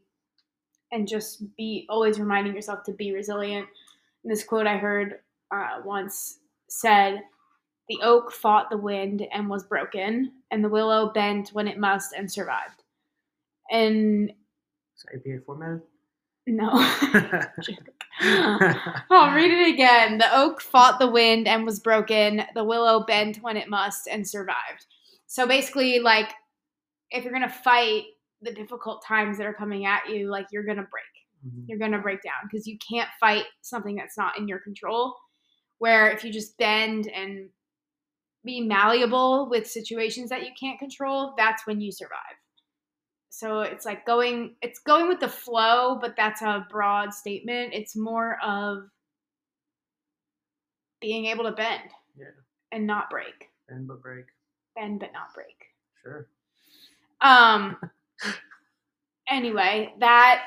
and 0.92 1.08
just 1.08 1.42
be 1.56 1.86
always 1.88 2.20
reminding 2.20 2.54
yourself 2.54 2.84
to 2.84 2.92
be 2.92 3.12
resilient. 3.12 3.66
And 4.22 4.30
this 4.30 4.44
quote 4.44 4.68
I 4.68 4.76
heard 4.76 5.18
uh, 5.52 5.80
once 5.84 6.38
said, 6.68 7.22
The 7.88 7.98
oak 8.00 8.30
fought 8.30 8.70
the 8.70 8.76
wind 8.76 9.26
and 9.32 9.50
was 9.50 9.64
broken, 9.64 10.30
and 10.52 10.62
the 10.62 10.68
willow 10.68 11.10
bent 11.12 11.48
when 11.48 11.66
it 11.66 11.80
must 11.80 12.12
and 12.12 12.30
survived. 12.30 12.84
And 13.72 14.32
so 15.00 15.08
APA 15.14 15.40
format. 15.46 15.80
no. 16.46 16.70
I'll 19.10 19.34
read 19.34 19.50
it 19.50 19.72
again. 19.72 20.18
The 20.18 20.36
oak 20.36 20.60
fought 20.60 20.98
the 20.98 21.10
wind 21.10 21.48
and 21.48 21.64
was 21.64 21.80
broken. 21.80 22.42
The 22.54 22.64
willow 22.64 23.04
bent 23.06 23.38
when 23.38 23.56
it 23.56 23.68
must 23.68 24.08
and 24.08 24.28
survived. 24.28 24.84
So 25.26 25.46
basically, 25.46 26.00
like, 26.00 26.32
if 27.10 27.24
you're 27.24 27.32
going 27.32 27.48
to 27.48 27.54
fight 27.54 28.04
the 28.42 28.52
difficult 28.52 29.02
times 29.04 29.38
that 29.38 29.46
are 29.46 29.54
coming 29.54 29.86
at 29.86 30.08
you, 30.10 30.28
like, 30.28 30.46
you're 30.52 30.64
going 30.64 30.76
to 30.76 30.82
break. 30.90 31.04
Mhm, 31.46 31.64
You're 31.66 31.78
going 31.78 31.92
to 31.92 31.98
break 31.98 32.22
down 32.22 32.48
because 32.50 32.66
you 32.66 32.76
can't 32.86 33.08
fight 33.18 33.44
something 33.62 33.94
that's 33.96 34.18
not 34.18 34.36
in 34.38 34.46
your 34.46 34.58
control. 34.58 35.14
Where 35.78 36.10
if 36.10 36.24
you 36.24 36.30
just 36.32 36.58
bend 36.58 37.08
and 37.08 37.48
be 38.44 38.60
malleable 38.60 39.48
with 39.50 39.66
situations 39.66 40.28
that 40.30 40.42
you 40.44 40.50
can't 40.58 40.78
control, 40.78 41.34
that's 41.38 41.66
when 41.66 41.80
you 41.80 41.92
survive. 41.92 42.36
So 43.40 43.62
it's 43.62 43.86
like 43.86 44.04
going 44.04 44.56
it's 44.60 44.80
going 44.80 45.08
with 45.08 45.18
the 45.18 45.28
flow, 45.28 45.96
but 45.98 46.14
that's 46.14 46.42
a 46.42 46.66
broad 46.68 47.14
statement. 47.14 47.72
It's 47.72 47.96
more 47.96 48.36
of 48.44 48.90
being 51.00 51.24
able 51.24 51.44
to 51.44 51.52
bend 51.52 51.88
Yeah. 52.18 52.26
and 52.70 52.86
not 52.86 53.08
break. 53.08 53.48
Bend 53.66 53.88
but 53.88 54.02
break. 54.02 54.26
Bend 54.76 55.00
but 55.00 55.14
not 55.14 55.32
break. 55.34 55.56
Sure. 56.02 56.28
Um 57.22 57.78
anyway, 59.30 59.94
that 60.00 60.42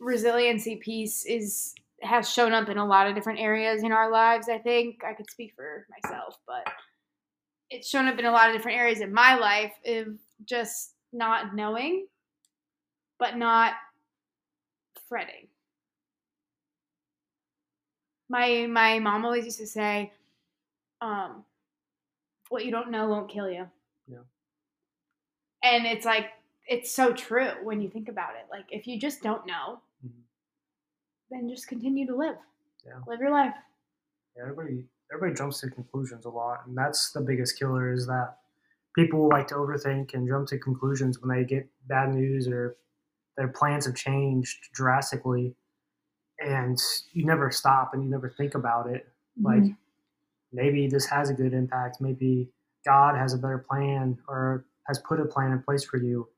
resiliency 0.00 0.74
piece 0.74 1.24
is 1.24 1.72
has 2.02 2.28
shown 2.28 2.52
up 2.52 2.68
in 2.68 2.78
a 2.78 2.84
lot 2.86 3.06
of 3.06 3.14
different 3.14 3.38
areas 3.38 3.84
in 3.84 3.92
our 3.92 4.10
lives, 4.10 4.48
I 4.48 4.58
think. 4.58 5.04
I 5.04 5.14
could 5.14 5.30
speak 5.30 5.52
for 5.54 5.86
myself, 6.02 6.36
but 6.48 6.66
it's 7.70 7.88
shown 7.88 8.08
up 8.08 8.18
in 8.18 8.26
a 8.26 8.32
lot 8.32 8.48
of 8.48 8.56
different 8.56 8.76
areas 8.78 8.98
in 9.00 9.14
my 9.14 9.36
life 9.36 9.72
of 9.86 10.18
just 10.44 10.95
not 11.16 11.54
knowing 11.54 12.06
but 13.18 13.36
not 13.36 13.72
fretting. 15.08 15.46
My 18.28 18.66
my 18.66 18.98
mom 18.98 19.24
always 19.24 19.44
used 19.44 19.58
to 19.58 19.66
say, 19.66 20.12
um, 21.00 21.44
what 22.48 22.64
you 22.64 22.70
don't 22.70 22.90
know 22.90 23.08
won't 23.08 23.30
kill 23.30 23.48
you. 23.50 23.66
Yeah. 24.08 24.18
And 25.62 25.86
it's 25.86 26.04
like 26.04 26.26
it's 26.68 26.92
so 26.92 27.12
true 27.12 27.50
when 27.62 27.80
you 27.80 27.88
think 27.88 28.08
about 28.08 28.34
it. 28.34 28.46
Like 28.50 28.66
if 28.70 28.86
you 28.86 28.98
just 28.98 29.22
don't 29.22 29.46
know, 29.46 29.80
Mhm. 30.04 30.22
then 31.30 31.48
just 31.48 31.68
continue 31.68 32.06
to 32.06 32.16
live. 32.16 32.36
Yeah. 32.84 33.00
Live 33.06 33.20
your 33.20 33.30
life. 33.30 33.54
Yeah, 34.36 34.42
everybody 34.42 34.84
everybody 35.12 35.34
jumps 35.38 35.60
to 35.60 35.70
conclusions 35.70 36.24
a 36.24 36.30
lot, 36.30 36.66
and 36.66 36.76
that's 36.76 37.12
the 37.12 37.20
biggest 37.20 37.58
killer 37.58 37.92
is 37.92 38.06
that 38.06 38.38
people 38.96 39.28
like 39.28 39.46
to 39.48 39.54
overthink 39.54 40.14
and 40.14 40.26
jump 40.26 40.48
to 40.48 40.58
conclusions 40.58 41.20
when 41.20 41.36
they 41.36 41.44
get 41.44 41.68
bad 41.86 42.12
news 42.14 42.48
or 42.48 42.76
their 43.36 43.48
plans 43.48 43.86
have 43.86 43.94
changed 43.94 44.70
drastically, 44.72 45.54
and 46.40 46.78
you 47.12 47.24
never 47.26 47.50
stop 47.50 47.94
and 47.94 48.02
you 48.02 48.10
never 48.10 48.30
think 48.30 48.54
about 48.54 48.88
it. 48.88 49.06
Like 49.42 49.62
Mhm. 49.62 49.76
maybe 50.52 50.88
this 50.88 51.06
has 51.06 51.30
a 51.30 51.34
good 51.34 51.52
impact. 51.54 52.00
Maybe 52.00 52.50
God 52.84 53.16
has 53.16 53.34
a 53.34 53.38
better 53.38 53.58
plan 53.58 54.18
or 54.28 54.64
has 54.88 54.98
put 55.00 55.20
a 55.20 55.26
plan 55.26 55.52
in 55.52 55.62
place 55.62 55.84
for 55.84 55.98
you, 55.98 56.28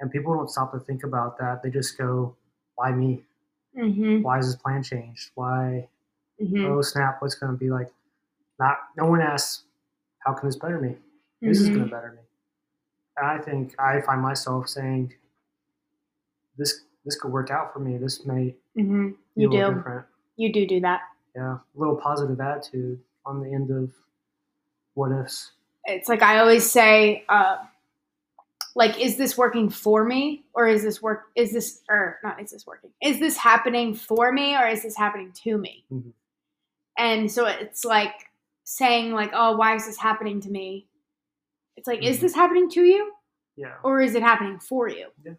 and 0.00 0.10
people 0.10 0.34
don't 0.34 0.50
stop 0.50 0.72
to 0.72 0.80
think 0.80 1.04
about 1.04 1.38
that. 1.38 1.62
They 1.62 1.70
just 1.70 1.98
go, 1.98 2.36
"Why 2.76 2.92
me? 2.92 3.24
Mhm. 3.76 4.22
Why 4.22 4.38
is 4.38 4.46
this 4.46 4.56
plan 4.62 4.82
changed? 4.82 5.32
Why 5.34 5.88
Mhm. 6.40 6.64
oh 6.66 6.82
snap, 6.82 7.20
what's 7.22 7.34
going 7.34 7.52
to 7.52 7.58
be 7.58 7.70
like? 7.70 7.92
Not 8.58 8.78
no 8.96 9.06
one 9.06 9.20
asks, 9.20 9.64
how 10.20 10.32
can 10.34 10.48
this 10.48 10.56
better 10.56 10.80
me? 10.80 10.96
This 11.46 11.60
is 11.60 11.68
going 11.70 11.84
to 11.88 11.90
better 11.94 12.12
me. 12.12 12.22
And 13.16 13.26
I 13.26 13.38
think 13.42 13.74
I 13.80 14.00
find 14.02 14.20
myself 14.20 14.68
saying, 14.68 15.14
this 16.56 16.80
this 17.04 17.18
could 17.20 17.30
work 17.30 17.50
out 17.50 17.72
for 17.72 17.78
me. 17.78 17.96
This 17.98 18.26
may 18.26 18.56
Mhm. 18.76 19.12
be 19.36 19.42
You 19.42 19.50
do. 19.50 19.56
different. 19.74 20.06
You 20.36 20.52
do 20.52 20.66
do 20.66 20.80
that. 20.80 21.02
Yeah, 21.36 21.58
a 21.58 21.78
little 21.78 21.96
positive 21.96 22.40
attitude 22.40 23.00
on 23.24 23.40
the 23.40 23.52
end 23.52 23.70
of 23.70 23.92
what 24.94 25.12
ifs. 25.12 25.52
it's 25.88 26.08
like 26.08 26.20
I 26.22 26.38
always 26.40 26.68
say, 26.68 27.24
uh, 27.28 27.58
like, 28.74 28.98
is 29.00 29.16
this 29.16 29.38
working 29.38 29.70
for 29.70 30.02
me, 30.04 30.44
or 30.52 30.66
is 30.66 30.82
this 30.82 31.00
work? 31.00 31.30
Is 31.36 31.52
this 31.52 31.82
or 31.88 32.18
not? 32.24 32.40
Is 32.42 32.50
this 32.50 32.66
working? 32.66 32.90
Is 33.00 33.20
this 33.20 33.36
happening 33.36 33.94
for 33.94 34.32
me, 34.32 34.56
or 34.56 34.66
is 34.66 34.82
this 34.82 34.96
happening 34.96 35.30
to 35.44 35.56
me? 35.58 35.84
Mhm. 35.92 36.12
And 36.98 37.30
so 37.30 37.46
it's 37.46 37.84
like 37.84 38.30
saying, 38.64 39.12
like, 39.12 39.30
oh, 39.32 39.56
why 39.56 39.76
is 39.76 39.86
this 39.86 39.96
happening 39.98 40.40
to 40.40 40.50
me? 40.50 40.88
It's 41.76 41.86
like, 41.86 42.02
is 42.02 42.18
Mhm. 42.18 42.20
this 42.20 42.34
happening 42.34 42.70
to 42.70 42.82
you, 42.84 43.12
Yeah, 43.56 43.76
or 43.82 44.00
is 44.00 44.14
it 44.14 44.22
happening 44.22 44.58
for 44.58 44.88
you? 44.88 45.10
Yeah. 45.22 45.34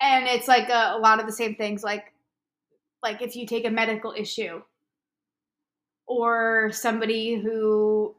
And 0.00 0.26
it's 0.26 0.48
like 0.48 0.68
a, 0.68 0.94
a 0.96 0.98
lot 0.98 1.20
of 1.20 1.26
the 1.26 1.32
same 1.32 1.54
things, 1.54 1.84
like, 1.84 2.12
like 3.02 3.22
if 3.22 3.36
you 3.36 3.46
take 3.46 3.64
a 3.64 3.70
medical 3.70 4.12
issue, 4.12 4.62
or 6.06 6.70
somebody 6.72 7.36
who 7.36 8.14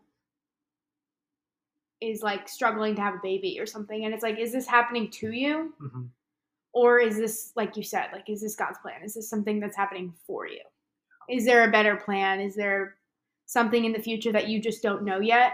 is 2.02 2.22
like 2.22 2.50
struggling 2.50 2.96
to 2.96 3.02
have 3.02 3.16
a 3.16 3.20
baby 3.24 3.60
or 3.60 3.66
something 3.66 4.04
and 4.04 4.14
it's 4.14 4.24
like 4.24 4.38
is 4.38 4.52
this 4.52 4.68
happening 4.68 5.10
to 5.10 5.32
you? 5.32 5.74
Hmm 5.80 6.06
or 6.76 7.00
is 7.00 7.18
this 7.18 7.52
like 7.56 7.78
you 7.78 7.84
said 7.84 8.08
like 8.12 8.28
is 8.30 8.42
this 8.42 8.56
god's 8.56 8.80
plan? 8.80 9.04
Is 9.04 9.14
this 9.14 9.30
something 9.30 9.60
that's 9.60 9.78
happening 9.78 10.12
for 10.26 10.48
you? 10.48 10.62
Is 11.30 11.46
there 11.46 11.68
a 11.68 11.72
better 11.72 11.96
plan? 11.96 12.40
Is 12.42 12.56
there 12.56 12.96
something 13.46 13.86
in 13.86 13.92
the 13.94 14.02
future 14.02 14.32
that 14.32 14.48
you 14.48 14.60
just 14.60 14.82
don't 14.82 15.04
know 15.04 15.20
yet 15.20 15.52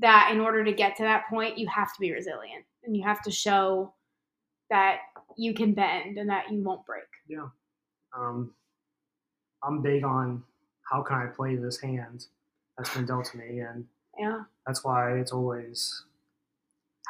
that 0.00 0.30
in 0.32 0.40
order 0.40 0.64
to 0.64 0.72
get 0.72 0.96
to 0.96 1.02
that 1.02 1.24
point, 1.28 1.58
you 1.58 1.66
have 1.68 1.92
to 1.94 2.00
be 2.00 2.12
resilient 2.12 2.64
and 2.84 2.96
you 2.96 3.02
have 3.04 3.22
to 3.22 3.30
show 3.30 3.92
that 4.70 4.98
you 5.36 5.54
can 5.54 5.72
bend 5.74 6.18
and 6.18 6.28
that 6.30 6.50
you 6.50 6.62
won't 6.62 6.84
break. 6.86 7.04
Yeah. 7.26 7.48
Um, 8.16 8.54
I'm 9.62 9.82
big 9.82 10.04
on 10.04 10.42
how 10.90 11.02
can 11.02 11.16
I 11.16 11.26
play 11.26 11.56
this 11.56 11.80
hand 11.80 12.26
that's 12.76 12.94
been 12.94 13.06
dealt 13.06 13.24
to 13.26 13.36
me, 13.38 13.60
and 13.60 13.86
Yeah. 14.18 14.44
that's 14.66 14.84
why 14.84 15.18
it's 15.18 15.32
always 15.32 16.04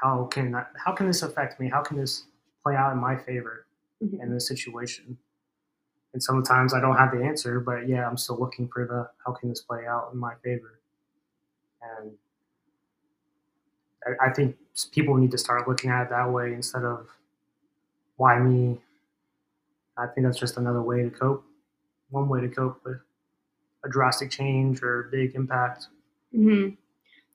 how 0.02 0.24
can 0.26 0.54
I, 0.54 0.64
how 0.76 0.92
can 0.92 1.06
this 1.06 1.22
affect 1.22 1.58
me? 1.60 1.68
How 1.68 1.82
can 1.82 1.96
this 1.96 2.26
play 2.62 2.74
out 2.76 2.92
in 2.92 2.98
my 2.98 3.16
favor 3.16 3.66
Mhm. 4.02 4.22
in 4.22 4.30
this 4.32 4.46
situation? 4.46 5.18
And 6.14 6.22
sometimes 6.22 6.72
I 6.72 6.80
don't 6.80 6.96
have 6.96 7.10
the 7.12 7.22
answer, 7.22 7.60
but 7.60 7.86
yeah, 7.88 8.08
I'm 8.08 8.16
still 8.16 8.38
looking 8.38 8.68
for 8.68 8.86
the 8.86 9.10
how 9.24 9.32
can 9.32 9.48
this 9.48 9.60
play 9.60 9.86
out 9.86 10.10
in 10.12 10.18
my 10.18 10.34
favor. 10.36 10.80
And 11.82 12.16
I, 14.08 14.28
I 14.28 14.32
think 14.32 14.56
people 14.92 15.16
need 15.16 15.30
to 15.32 15.38
start 15.38 15.68
looking 15.68 15.90
at 15.90 16.04
it 16.04 16.10
that 16.10 16.30
way 16.30 16.52
instead 16.54 16.84
of 16.84 17.06
why 18.16 18.38
me. 18.38 18.78
I 19.96 20.06
think 20.06 20.26
that's 20.26 20.38
just 20.38 20.56
another 20.56 20.82
way 20.82 21.02
to 21.02 21.10
cope. 21.10 21.44
One 22.10 22.28
way 22.28 22.40
to 22.40 22.48
cope 22.48 22.80
with 22.84 22.98
a 23.84 23.88
drastic 23.88 24.30
change 24.30 24.82
or 24.82 25.08
big 25.12 25.34
impact. 25.34 25.88
hmm 26.32 26.70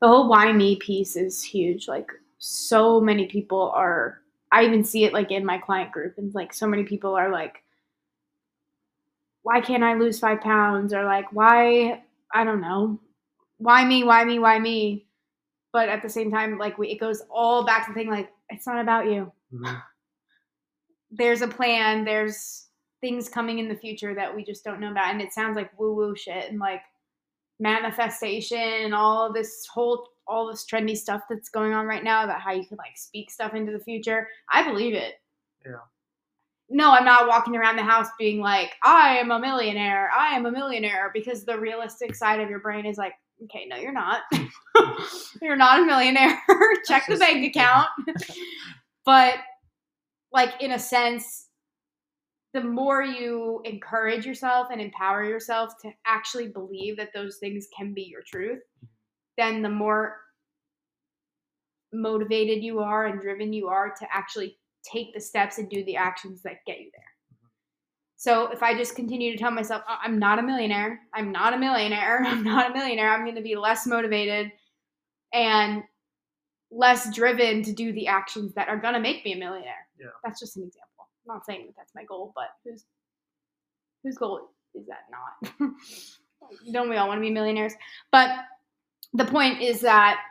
The 0.01 0.07
whole 0.07 0.29
why 0.29 0.51
me 0.51 0.75
piece 0.77 1.15
is 1.15 1.43
huge. 1.43 1.87
Like 1.87 2.11
so 2.39 2.99
many 3.01 3.27
people 3.27 3.71
are. 3.75 4.21
I 4.51 4.65
even 4.65 4.83
see 4.83 5.03
it 5.03 5.13
like 5.13 5.31
in 5.31 5.45
my 5.45 5.57
client 5.57 5.91
group, 5.91 6.17
and 6.17 6.33
like 6.35 6.53
so 6.53 6.67
many 6.67 6.83
people 6.83 7.15
are 7.15 7.31
like, 7.31 7.63
"Why 9.43 9.61
can't 9.61 9.83
I 9.83 9.93
lose 9.95 10.19
five 10.19 10.41
pounds?" 10.41 10.93
Or 10.93 11.03
like, 11.05 11.31
"Why 11.31 12.03
I 12.33 12.43
don't 12.43 12.61
know, 12.61 12.99
why 13.57 13.85
me? 13.85 14.03
Why 14.03 14.23
me? 14.25 14.39
Why 14.39 14.59
me?" 14.59 15.05
But 15.73 15.89
at 15.89 16.01
the 16.01 16.09
same 16.09 16.31
time, 16.31 16.57
like 16.57 16.77
we, 16.77 16.89
it 16.89 16.99
goes 16.99 17.23
all 17.29 17.65
back 17.65 17.87
to 17.87 17.91
the 17.91 17.99
thing 17.99 18.09
like 18.09 18.29
it's 18.49 18.67
not 18.67 18.79
about 18.79 19.07
you. 19.11 19.31
Mhm. 19.53 19.81
There's 21.11 21.41
a 21.41 21.47
plan. 21.47 22.05
There's 22.05 22.67
things 23.01 23.27
coming 23.27 23.59
in 23.59 23.67
the 23.67 23.75
future 23.75 24.15
that 24.15 24.33
we 24.33 24.43
just 24.43 24.63
don't 24.63 24.79
know 24.79 24.91
about, 24.91 25.11
and 25.11 25.21
it 25.21 25.33
sounds 25.33 25.55
like 25.55 25.77
woo 25.77 25.93
woo 25.93 26.15
shit 26.15 26.49
and 26.49 26.59
like 26.59 26.81
manifestation 27.59 28.57
and 28.57 28.95
all 28.95 29.31
this 29.31 29.67
whole 29.71 30.07
all 30.27 30.47
this 30.47 30.65
trendy 30.65 30.95
stuff 30.95 31.21
that's 31.29 31.49
going 31.49 31.73
on 31.73 31.85
right 31.85 32.03
now 32.03 32.23
about 32.23 32.41
how 32.41 32.51
you 32.51 32.65
could 32.65 32.77
like 32.77 32.95
speak 32.95 33.29
stuff 33.29 33.53
into 33.53 33.71
the 33.71 33.83
future. 33.83 34.27
I 34.51 34.63
believe 34.63 34.93
it. 34.93 35.15
Yeah. 35.65 35.73
No, 36.69 36.91
I'm 36.91 37.05
not 37.05 37.27
walking 37.27 37.55
around 37.55 37.75
the 37.75 37.83
house 37.83 38.07
being 38.17 38.39
like, 38.39 38.73
I 38.83 39.17
am 39.17 39.31
a 39.31 39.39
millionaire. 39.39 40.09
I 40.11 40.35
am 40.35 40.45
a 40.45 40.51
millionaire 40.51 41.11
because 41.13 41.43
the 41.43 41.59
realistic 41.59 42.15
side 42.15 42.39
of 42.39 42.49
your 42.49 42.59
brain 42.59 42.85
is 42.85 42.97
like, 42.97 43.13
okay, 43.45 43.65
no, 43.67 43.77
you're 43.77 43.91
not. 43.91 44.21
you're 45.41 45.55
not 45.55 45.81
a 45.81 45.85
millionaire. 45.85 46.39
Check 46.87 47.05
the 47.07 47.17
bank 47.17 47.45
account. 47.45 47.87
but 49.05 49.35
like 50.31 50.61
in 50.61 50.71
a 50.71 50.79
sense, 50.79 51.47
the 52.53 52.63
more 52.63 53.01
you 53.01 53.61
encourage 53.65 54.25
yourself 54.25 54.67
and 54.71 54.79
empower 54.79 55.23
yourself 55.23 55.73
to 55.81 55.91
actually 56.05 56.47
believe 56.47 56.97
that 56.97 57.09
those 57.13 57.37
things 57.37 57.67
can 57.75 57.93
be 57.93 58.03
your 58.03 58.21
truth, 58.21 58.61
then 59.37 59.61
the 59.61 59.69
more 59.69 60.17
motivated 61.91 62.63
you 62.63 62.79
are 62.79 63.07
and 63.07 63.21
driven 63.21 63.53
you 63.53 63.67
are 63.67 63.93
to 63.99 64.07
actually 64.11 64.57
take 64.83 65.13
the 65.13 65.21
steps 65.21 65.57
and 65.57 65.69
do 65.69 65.83
the 65.85 65.95
actions 65.95 66.41
that 66.43 66.57
get 66.67 66.79
you 66.79 66.91
there. 66.93 67.12
So 68.23 68.47
if 68.53 68.63
I 68.63 68.73
just 68.73 68.95
continue 68.95 69.33
to 69.33 69.37
tell 69.37 69.51
myself, 69.51 69.83
"Oh, 69.85 69.97
I'm 70.01 70.17
not 70.17 70.39
a 70.39 70.41
millionaire, 70.41 71.01
I'm 71.13 71.33
not 71.33 71.53
a 71.53 71.57
millionaire, 71.57 72.23
I'm 72.25 72.41
not 72.41 72.71
a 72.71 72.73
millionaire, 72.73 73.11
I'm 73.11 73.25
going 73.25 73.35
to 73.35 73.41
be 73.41 73.57
less 73.57 73.85
motivated 73.85 74.49
and 75.33 75.83
less 76.71 77.13
driven 77.13 77.63
to 77.63 77.73
do 77.73 77.91
the 77.91 78.07
actions 78.07 78.53
that 78.53 78.69
are 78.69 78.77
going 78.77 78.93
to 78.93 79.01
make 79.01 79.25
me 79.25 79.33
a 79.33 79.35
millionaire. 79.35 79.89
Yeah. 79.99 80.07
That's 80.23 80.39
just 80.39 80.55
an 80.55 80.63
example. 80.63 81.09
I'm 81.27 81.35
not 81.35 81.45
saying 81.45 81.65
that 81.65 81.75
that's 81.75 81.93
my 81.93 82.05
goal, 82.05 82.31
but 82.33 82.45
whose 82.63 82.85
whose 84.05 84.17
goal 84.17 84.51
is 84.73 84.85
that 84.87 85.03
not? 85.11 85.73
Don't 86.71 86.89
we 86.89 86.95
all 86.95 87.09
want 87.09 87.17
to 87.17 87.21
be 87.21 87.29
millionaires? 87.29 87.73
But 88.09 88.29
the 89.11 89.25
point 89.25 89.61
is 89.61 89.81
that 89.81 90.21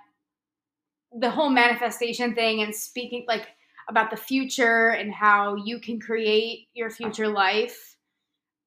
the 1.14 1.28
whole 1.28 1.50
manifestation 1.50 2.34
thing 2.34 2.62
and 2.62 2.74
speaking 2.74 3.26
like 3.28 3.48
about 3.88 4.10
the 4.10 4.16
future 4.16 4.88
and 4.90 5.12
how 5.12 5.54
you 5.56 5.78
can 5.78 6.00
create 6.00 6.68
your 6.74 6.90
future 6.90 7.28
life 7.28 7.96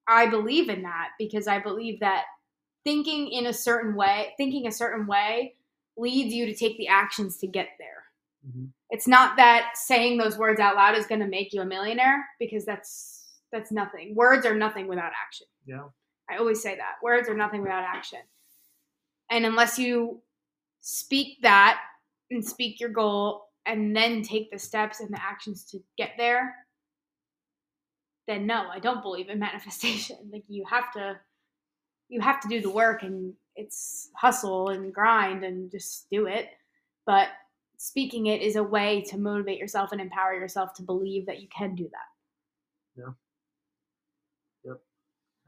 i 0.07 0.25
believe 0.25 0.69
in 0.69 0.83
that 0.83 1.09
because 1.19 1.47
i 1.47 1.59
believe 1.59 1.99
that 1.99 2.23
thinking 2.83 3.27
in 3.29 3.47
a 3.47 3.53
certain 3.53 3.95
way 3.95 4.33
thinking 4.37 4.67
a 4.67 4.71
certain 4.71 5.07
way 5.07 5.55
leads 5.97 6.33
you 6.33 6.45
to 6.45 6.53
take 6.55 6.77
the 6.77 6.87
actions 6.87 7.37
to 7.37 7.47
get 7.47 7.69
there 7.79 8.03
Mhm. 8.47 8.69
it's 8.91 9.07
not 9.07 9.37
that 9.37 9.71
saying 9.75 10.17
those 10.17 10.37
words 10.37 10.59
out 10.59 10.75
loud 10.75 10.95
is 10.95 11.07
going 11.07 11.21
to 11.21 11.27
make 11.27 11.51
you 11.53 11.61
a 11.61 11.65
millionaire 11.65 12.25
because 12.39 12.63
that's 12.65 13.39
that's 13.51 13.71
nothing 13.71 14.13
words 14.15 14.45
are 14.45 14.55
nothing 14.55 14.87
without 14.87 15.11
action 15.25 15.47
Yeah. 15.65 15.85
I 16.27 16.37
always 16.37 16.59
say 16.61 16.75
that. 16.75 16.95
Words 17.03 17.29
are 17.29 17.35
nothing 17.35 17.61
without 17.61 17.83
action. 17.83 18.17
And 19.29 19.45
unless 19.45 19.77
you 19.77 20.23
speak 20.81 21.39
that 21.43 21.79
and 22.31 22.43
speak 22.43 22.79
your 22.79 22.89
goal 22.89 23.44
and 23.65 23.95
then 23.95 24.21
take 24.21 24.51
the 24.51 24.59
steps 24.59 24.99
and 24.99 25.09
the 25.09 25.21
actions 25.21 25.63
to 25.71 25.79
get 25.97 26.11
there, 26.17 26.55
then 28.27 28.45
no, 28.45 28.67
I 28.71 28.79
don't 28.79 29.01
believe 29.01 29.29
in 29.29 29.39
manifestation. 29.47 30.17
Like 30.31 30.43
you 30.47 30.65
have 30.69 30.91
to 30.93 31.19
you 32.07 32.21
have 32.21 32.39
to 32.41 32.47
do 32.47 32.61
the 32.61 32.69
work 32.69 33.01
and 33.01 33.33
it's 33.55 34.09
hustle 34.15 34.69
and 34.69 34.93
grind 34.93 35.43
and 35.43 35.71
just 35.71 36.07
do 36.11 36.27
it. 36.27 36.49
But 37.05 37.29
speaking 37.77 38.27
it 38.27 38.41
is 38.41 38.55
a 38.55 38.63
way 38.63 39.01
to 39.09 39.17
motivate 39.17 39.57
yourself 39.57 39.91
and 39.91 39.99
empower 39.99 40.33
yourself 40.33 40.73
to 40.75 40.83
believe 40.83 41.25
that 41.25 41.41
you 41.41 41.47
can 41.47 41.75
do 41.75 41.83
that. 41.85 43.01
Yeah. 43.01 43.13
Yep. 44.65 44.81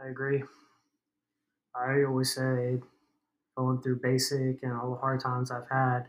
I 0.04 0.10
agree. 0.10 0.44
I 1.76 2.04
always 2.04 2.34
say, 2.34 2.80
going 3.56 3.82
through 3.82 4.00
basic 4.02 4.64
and 4.64 4.74
all 4.74 4.92
the 4.92 5.00
hard 5.00 5.20
times 5.20 5.52
I've 5.52 5.70
had, 5.70 6.06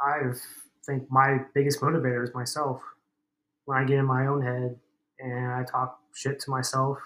I 0.00 0.32
think 0.86 1.10
my 1.10 1.38
biggest 1.54 1.80
motivator 1.80 2.22
is 2.22 2.34
myself. 2.34 2.80
When 3.64 3.78
I 3.78 3.84
get 3.84 3.98
in 3.98 4.04
my 4.04 4.26
own 4.26 4.42
head 4.42 4.76
and 5.18 5.52
I 5.52 5.64
talk 5.64 5.98
shit 6.14 6.40
to 6.40 6.50
myself 6.50 6.98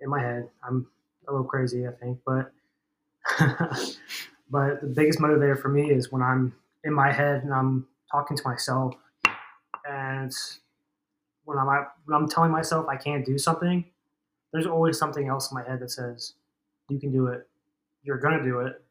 in 0.00 0.10
my 0.10 0.20
head, 0.20 0.48
I'm 0.66 0.86
a 1.28 1.32
little 1.32 1.46
crazy, 1.46 1.86
I 1.86 1.92
think, 1.92 2.18
but 2.26 2.52
but 4.50 4.80
the 4.80 4.92
biggest 4.94 5.18
motivator 5.18 5.60
for 5.60 5.68
me 5.68 5.90
is 5.90 6.10
when 6.10 6.22
I'm 6.22 6.54
in 6.84 6.92
my 6.92 7.12
head 7.12 7.42
and 7.42 7.52
I'm 7.52 7.86
talking 8.10 8.36
to 8.36 8.42
myself, 8.44 8.94
and 9.88 10.32
when 11.44 11.58
I'm 11.58 11.66
when 11.66 12.22
I'm 12.22 12.28
telling 12.28 12.50
myself 12.50 12.86
I 12.88 12.96
can't 12.96 13.24
do 13.24 13.38
something, 13.38 13.84
there's 14.52 14.66
always 14.66 14.98
something 14.98 15.28
else 15.28 15.50
in 15.50 15.56
my 15.56 15.64
head 15.68 15.80
that 15.80 15.90
says, 15.90 16.34
you 16.88 16.98
can 16.98 17.12
do 17.12 17.26
it. 17.26 17.46
You're 18.02 18.18
going 18.18 18.38
to 18.38 18.44
do 18.44 18.60
it. 18.60 18.82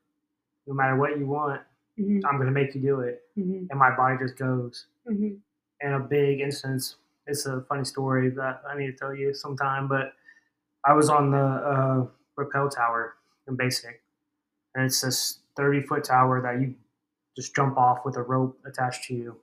No 0.67 0.73
matter 0.73 0.95
what 0.95 1.17
you 1.17 1.25
want, 1.25 1.61
Mm-hmm. 1.99 2.25
I'm 2.25 2.35
going 2.35 2.47
to 2.47 2.53
make 2.53 2.75
you 2.75 2.81
do 2.81 3.01
it. 3.01 3.23
Mm-hmm. 3.37 3.65
And 3.69 3.79
my 3.79 3.95
body 3.95 4.17
just 4.19 4.37
goes. 4.37 4.85
Mm-hmm. 5.09 5.35
And 5.81 5.93
a 5.93 5.99
big 5.99 6.41
instance, 6.41 6.95
it's 7.25 7.45
a 7.45 7.61
funny 7.67 7.85
story 7.85 8.29
that 8.31 8.61
I 8.69 8.77
need 8.77 8.87
to 8.87 8.93
tell 8.93 9.15
you 9.15 9.33
sometime, 9.33 9.87
but 9.87 10.13
I 10.85 10.93
was 10.93 11.09
on 11.09 11.31
the 11.31 11.37
uh, 11.37 12.05
rappel 12.35 12.69
tower 12.69 13.15
in 13.47 13.55
basic. 13.55 14.01
And 14.75 14.85
it's 14.85 15.01
this 15.01 15.39
30 15.55 15.81
foot 15.83 16.03
tower 16.03 16.41
that 16.41 16.61
you 16.61 16.75
just 17.35 17.55
jump 17.55 17.77
off 17.77 17.99
with 18.05 18.15
a 18.15 18.21
rope 18.21 18.57
attached 18.65 19.03
to 19.05 19.13
you. 19.13 19.37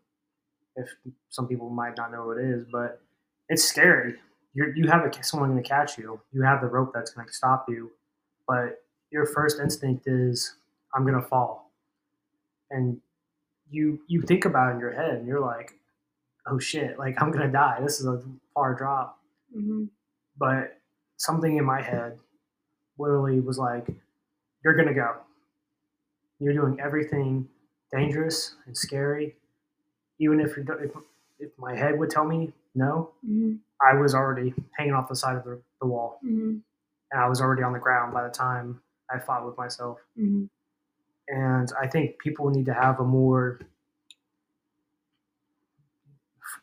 If 0.77 0.89
some 1.29 1.47
people 1.47 1.71
might 1.71 1.97
not 1.97 2.11
know 2.11 2.27
what 2.27 2.39
it 2.39 2.47
is, 2.47 2.65
but 2.71 3.01
it's 3.49 3.63
scary. 3.63 4.15
You're, 4.55 4.75
you 4.77 4.89
have 4.89 5.05
a, 5.05 5.23
someone 5.23 5.51
going 5.51 5.63
to 5.63 5.69
catch 5.69 5.99
you. 5.99 6.21
You 6.33 6.43
have 6.43 6.61
the 6.61 6.67
rope 6.67 6.93
that's 6.95 7.13
going 7.13 7.27
to 7.27 7.33
stop 7.33 7.67
you, 7.69 7.93
but 8.49 8.83
your 9.11 9.27
first 9.27 9.61
instinct 9.61 10.07
is, 10.07 10.57
"I'm 10.95 11.03
going 11.03 11.21
to 11.21 11.29
fall," 11.29 11.64
and 12.75 13.01
you 13.71 14.01
you 14.09 14.21
think 14.23 14.45
about 14.45 14.71
it 14.71 14.75
in 14.75 14.81
your 14.81 14.93
head, 14.93 15.15
and 15.17 15.27
you're 15.27 15.41
like, 15.41 15.73
"Oh 16.47 16.59
shit! 16.59 16.99
Like 16.99 17.21
I'm 17.23 17.31
to 17.47 17.53
die. 17.53 17.79
This 17.81 18.01
is 18.01 18.07
a 18.07 18.23
far 18.53 18.75
drop." 18.75 19.19
Mm-hmm. 19.57 19.85
But 20.37 20.77
something 21.17 21.57
in 21.57 21.65
my 21.65 21.81
head 21.81 22.19
literally 22.99 23.41
was 23.41 23.59
like, 23.59 23.87
"You're 24.65 24.75
to 24.89 24.95
go. 24.95 25.17
You're 26.41 26.53
doing 26.53 26.79
everything 26.81 27.49
dangerous 27.93 28.57
and 28.67 28.77
scary, 28.77 29.37
even 30.19 30.41
if 30.41 30.57
you 30.57 30.65
if 30.83 30.91
if 31.39 31.51
my 31.59 31.75
head 31.77 31.99
would 31.99 32.11
tell 32.11 32.25
me 32.25 32.53
no." 32.75 33.13
Mm-hmm. 33.27 33.55
I 33.81 33.95
was 34.01 34.15
already 34.15 34.55
hanging 34.77 34.95
off 34.95 35.09
the 35.09 35.17
side 35.17 35.37
of 35.37 35.45
the, 35.45 35.61
the 35.81 35.87
wall, 35.87 36.19
Mm-hmm. 36.25 36.57
and 37.13 37.21
I 37.21 37.29
was 37.29 37.41
already 37.41 37.63
on 37.63 37.73
the 37.73 37.79
ground 37.79 38.13
by 38.15 38.25
the 38.25 38.31
time 38.33 38.81
I 39.11 39.19
fought 39.19 39.45
with 39.47 39.57
myself. 39.57 39.99
Mm-hmm. 40.19 40.45
And 41.29 41.71
I 41.81 41.87
think 41.87 42.19
people 42.19 42.51
need 42.51 42.67
to 42.67 42.75
have 42.75 43.01
a 43.01 43.05
more 43.05 43.61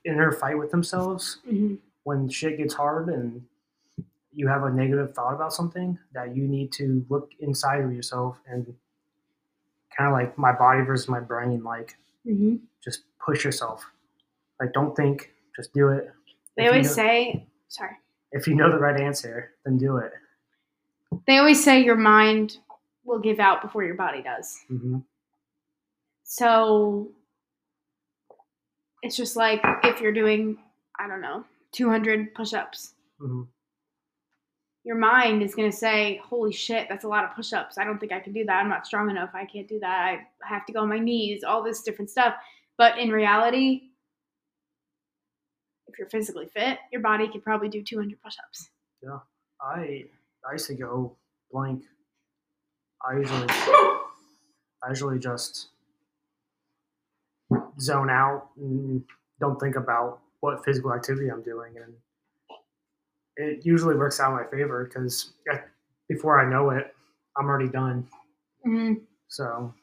inner 0.06 0.32
fight 0.32 0.58
with 0.58 0.72
themselves 0.72 1.38
Mm-hmm. 1.48 1.76
when 2.04 2.30
shit 2.30 2.58
gets 2.58 2.74
hard 2.74 3.10
and 3.10 3.44
you 4.34 4.48
have 4.48 4.64
a 4.64 4.70
negative 4.72 5.14
thought 5.14 5.34
about 5.34 5.54
something 5.54 5.98
that 6.14 6.36
you 6.36 6.48
need 6.48 6.72
to 6.74 7.06
look 7.10 7.32
inside 7.40 7.82
of 7.82 7.94
yourself 7.94 8.38
and 8.48 8.66
kind 9.96 10.08
of 10.08 10.14
like 10.14 10.38
my 10.38 10.54
body 10.54 10.82
versus 10.84 11.08
my 11.10 11.20
brain. 11.20 11.64
Like 11.64 11.96
hmm 12.26 12.56
just 12.84 13.02
push 13.24 13.44
yourself. 13.46 13.86
Like 14.60 14.74
don't 14.74 14.96
think, 14.96 15.32
just 15.56 15.72
do 15.74 15.90
it. 15.90 16.12
They 16.56 16.64
If 16.64 16.66
you 16.66 16.72
always 16.72 16.88
know- 16.88 16.94
say, 17.04 17.46
sorry. 17.68 17.98
If 18.32 18.48
you 18.48 18.56
know 18.56 18.72
the 18.72 18.78
right 18.80 19.00
answer, 19.00 19.52
then 19.66 19.78
do 19.78 19.98
it. 19.98 20.14
They 21.28 21.38
always 21.38 21.62
say 21.62 21.84
your 21.84 21.98
mind 21.98 22.58
will 23.04 23.20
give 23.20 23.40
out 23.40 23.62
before 23.62 23.84
your 23.84 23.96
body 23.96 24.22
does. 24.22 24.58
hmm 24.68 25.00
So 26.24 27.12
it's 29.02 29.16
just 29.18 29.36
like 29.36 29.62
if 29.84 30.00
you're 30.02 30.12
doing, 30.14 30.58
I 31.00 31.08
don't 31.08 31.22
know, 31.22 31.44
200 31.74 32.34
push 32.34 32.54
ups, 32.54 32.94
hmm 33.20 33.44
your 34.84 34.96
mind 34.96 35.44
is 35.44 35.54
going 35.54 35.70
to 35.70 35.78
say, 35.78 36.20
Holy 36.24 36.52
shit, 36.52 36.88
that's 36.90 37.04
a 37.04 37.08
lot 37.08 37.24
of 37.24 37.36
push 37.36 37.54
ups. 37.54 37.78
I 37.78 37.84
don't 37.84 38.00
think 38.00 38.12
I 38.12 38.20
can 38.20 38.34
do 38.34 38.44
that. 38.46 38.60
I'm 38.60 38.68
not 38.68 38.88
strong 38.88 39.12
enough. 39.12 39.30
I 39.36 39.46
can't 39.46 39.68
do 39.68 39.80
that. 39.80 39.96
I 39.96 40.28
have 40.44 40.66
to 40.66 40.74
go 40.74 40.80
on 40.80 40.90
my 40.90 40.98
knees, 40.98 41.44
all 41.44 41.62
this 41.62 41.84
different 41.84 42.10
stuff. 42.10 42.34
But 42.80 42.98
in 42.98 43.12
reality, 43.12 43.92
if 45.88 46.00
you're 46.00 46.10
physically 46.10 46.48
fit, 46.48 46.80
your 46.92 47.02
body 47.02 47.28
could 47.28 47.44
probably 47.44 47.70
do 47.70 47.84
200 47.84 48.20
push 48.24 48.34
ups. 48.44 48.70
Yeah. 49.04 49.20
I 49.62 50.06
I 50.50 50.54
used 50.54 50.66
to 50.66 50.74
go 50.74 51.16
blank. 51.52 51.84
I 53.10 53.18
usually 53.18 53.48
I 54.84 54.90
usually 54.90 55.20
just 55.20 55.70
zone 57.80 58.10
out 58.10 58.50
and 58.58 59.04
don't 59.40 59.60
think 59.60 59.76
about 59.76 60.20
what 60.40 60.64
physical 60.64 60.94
activity 60.94 61.30
I'm 61.30 61.44
doing, 61.44 61.74
and 61.78 61.94
it 63.38 63.66
usually 63.66 63.96
works 63.96 64.20
out 64.20 64.32
in 64.32 64.38
my 64.38 64.52
favor 64.52 64.86
because 64.86 65.34
before 66.08 66.40
I 66.40 66.50
know 66.50 66.70
it, 66.72 66.94
I'm 67.38 67.46
already 67.46 67.70
done. 67.70 68.08
hmm 68.64 68.94
So 69.28 69.74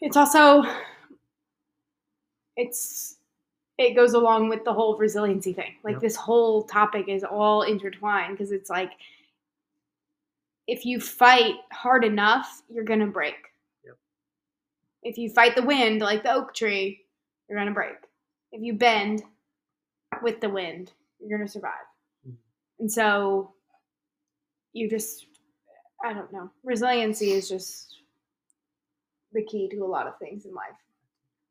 It's 0.00 0.16
also, 0.16 0.62
it's, 2.56 3.16
it 3.78 3.94
goes 3.94 4.14
along 4.14 4.48
with 4.48 4.64
the 4.64 4.72
whole 4.72 4.96
resiliency 4.96 5.52
thing. 5.52 5.74
Like 5.84 5.94
Yep. 5.94 6.02
this 6.02 6.16
whole 6.16 6.64
topic 6.64 7.08
is 7.08 7.24
all 7.24 7.62
intertwined 7.62 8.36
because 8.36 8.52
it's 8.52 8.70
like, 8.70 8.92
if 10.66 10.84
you 10.84 11.00
fight 11.00 11.54
hard 11.72 12.04
enough, 12.04 12.62
you're 12.68 12.84
gonna 12.84 13.06
break. 13.06 13.36
Yep. 13.84 13.96
If 15.02 15.18
you 15.18 15.30
fight 15.30 15.54
the 15.56 15.62
wind 15.62 16.00
like 16.00 16.22
the 16.22 16.32
oak 16.32 16.54
tree, 16.54 17.04
you're 17.48 17.58
gonna 17.58 17.72
break. 17.72 17.96
If 18.52 18.62
you 18.62 18.74
bend 18.74 19.22
with 20.22 20.40
the 20.40 20.48
wind, 20.50 20.92
you're 21.20 21.38
gonna 21.38 21.48
survive. 21.48 21.86
Mhm. 22.26 22.36
And 22.80 22.90
so 22.92 23.54
you 24.72 24.88
just 24.90 25.26
I 26.04 26.12
don't 26.12 26.32
know. 26.32 26.50
Resiliency 26.62 27.30
is 27.32 27.48
just 27.48 28.02
the 29.32 29.42
key 29.44 29.68
to 29.70 29.78
a 29.78 29.86
lot 29.86 30.06
of 30.06 30.18
things 30.18 30.44
in 30.46 30.52
life. 30.54 30.76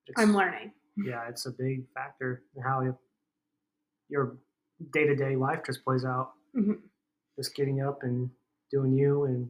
it's, 0.07 0.21
I'm 0.21 0.33
learning. 0.35 0.71
yeah, 0.97 1.27
it's 1.27 1.45
a 1.47 1.51
big 1.51 1.83
factor 1.93 2.43
in 2.55 2.61
how 2.61 2.81
you, 2.81 2.97
your 4.07 4.37
day 4.93 5.05
to 5.07 5.15
day 5.15 5.35
life 5.35 5.61
just 5.65 5.83
plays 5.83 6.05
out. 6.05 6.33
Mhm. 6.55 6.79
Just 7.37 7.55
getting 7.55 7.81
up 7.81 8.03
and 8.03 8.29
doing 8.71 8.93
you 8.93 9.23
and 9.25 9.49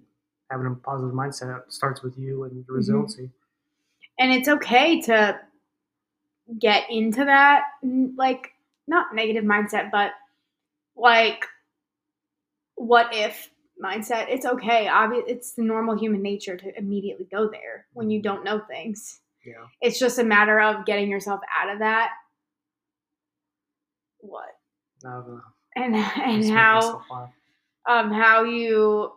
having 0.51 0.67
a 0.67 0.75
positive 0.75 1.13
mindset 1.13 1.61
starts 1.69 2.03
with 2.03 2.17
you 2.17 2.43
and 2.43 2.51
Mm-hmm. 2.51 2.61
your 2.67 2.77
resiliency. 2.77 3.29
And 4.19 4.31
it's 4.31 4.47
okay 4.47 5.01
to 5.01 5.39
get 6.59 6.89
into 6.89 7.25
that 7.25 7.63
like 8.15 8.51
not 8.87 9.13
negative 9.15 9.43
mindset, 9.43 9.91
but 9.91 10.11
like 10.95 11.45
what 12.75 13.13
if 13.13 13.49
mindset. 13.83 14.27
It's 14.29 14.45
okay. 14.45 14.85
Obvi- 14.85 15.23
it's 15.27 15.53
the 15.53 15.63
normal 15.63 15.97
human 15.97 16.21
nature 16.21 16.55
to 16.55 16.77
immediately 16.77 17.27
go 17.31 17.49
there 17.49 17.87
when 17.93 18.09
you 18.09 18.21
don't 18.21 18.43
know 18.43 18.59
things. 18.59 19.19
Yeah. 19.45 19.65
It's 19.81 19.99
just 19.99 20.17
a 20.19 20.23
matter 20.23 20.59
of 20.61 20.85
getting 20.85 21.09
yourself 21.09 21.41
out 21.53 21.71
of 21.73 21.79
that. 21.79 22.11
What? 24.19 24.49
I 25.05 25.09
don't 25.09 25.27
know. 25.27 25.41
And 25.75 25.95
and 26.45 26.49
how. 26.51 27.03
Um, 27.87 28.11
how 28.11 28.43
you 28.43 29.11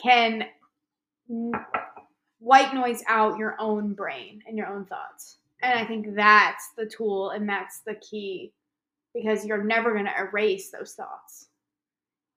can 0.00 0.46
white 2.38 2.74
noise 2.74 3.02
out 3.08 3.38
your 3.38 3.56
own 3.58 3.92
brain 3.94 4.42
and 4.46 4.56
your 4.56 4.66
own 4.68 4.84
thoughts. 4.86 5.38
And 5.62 5.78
I 5.78 5.84
think 5.84 6.14
that's 6.14 6.70
the 6.76 6.86
tool 6.86 7.30
and 7.30 7.48
that's 7.48 7.80
the 7.80 7.94
key 7.96 8.52
because 9.14 9.44
you're 9.44 9.64
never 9.64 9.92
going 9.92 10.04
to 10.04 10.16
erase 10.16 10.70
those 10.70 10.94
thoughts. 10.94 11.48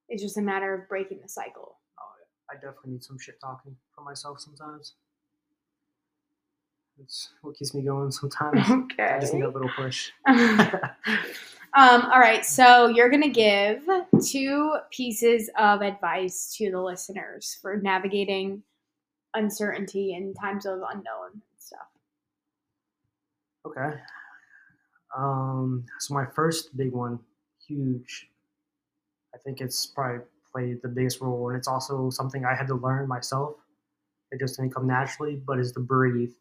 It's 0.09 0.21
just 0.21 0.37
a 0.37 0.41
matter 0.41 0.73
of 0.73 0.89
breaking 0.89 1.19
the 1.21 1.29
cycle. 1.29 1.77
Oh, 1.99 2.03
I 2.49 2.55
definitely 2.55 2.93
need 2.93 3.03
some 3.03 3.19
shit 3.19 3.39
talking 3.39 3.75
for 3.95 4.03
myself 4.03 4.39
sometimes. 4.39 4.93
It's 7.01 7.29
what 7.41 7.55
keeps 7.55 7.73
me 7.73 7.81
going 7.81 8.11
sometimes. 8.11 8.67
Okay. 8.69 9.13
I 9.15 9.19
just 9.19 9.33
need 9.33 9.43
a 9.43 9.49
little 9.49 9.69
push. 9.75 10.11
um, 11.73 12.01
all 12.11 12.19
right, 12.19 12.45
so 12.45 12.87
you're 12.87 13.09
going 13.09 13.21
to 13.21 13.29
give 13.29 13.83
two 14.25 14.75
pieces 14.91 15.49
of 15.57 15.81
advice 15.81 16.53
to 16.57 16.69
the 16.69 16.81
listeners 16.81 17.57
for 17.61 17.77
navigating 17.77 18.63
uncertainty 19.33 20.13
in 20.13 20.33
times 20.33 20.65
of 20.65 20.79
unknown 20.91 21.41
stuff. 21.57 21.87
Okay. 23.65 23.97
Um, 25.17 25.85
so 25.99 26.13
my 26.13 26.25
first 26.25 26.75
big 26.75 26.91
one, 26.91 27.19
huge. 27.67 28.27
I 29.33 29.37
think 29.37 29.61
it's 29.61 29.85
probably 29.85 30.25
played 30.51 30.81
the 30.81 30.89
biggest 30.89 31.21
role, 31.21 31.49
and 31.49 31.57
it's 31.57 31.67
also 31.67 32.09
something 32.09 32.43
I 32.43 32.53
had 32.53 32.67
to 32.67 32.75
learn 32.75 33.07
myself. 33.07 33.55
It 34.31 34.39
just 34.39 34.57
didn't 34.57 34.73
come 34.73 34.87
naturally, 34.87 35.35
but 35.35 35.59
is 35.59 35.71
to 35.73 35.79
breathe. 35.79 36.33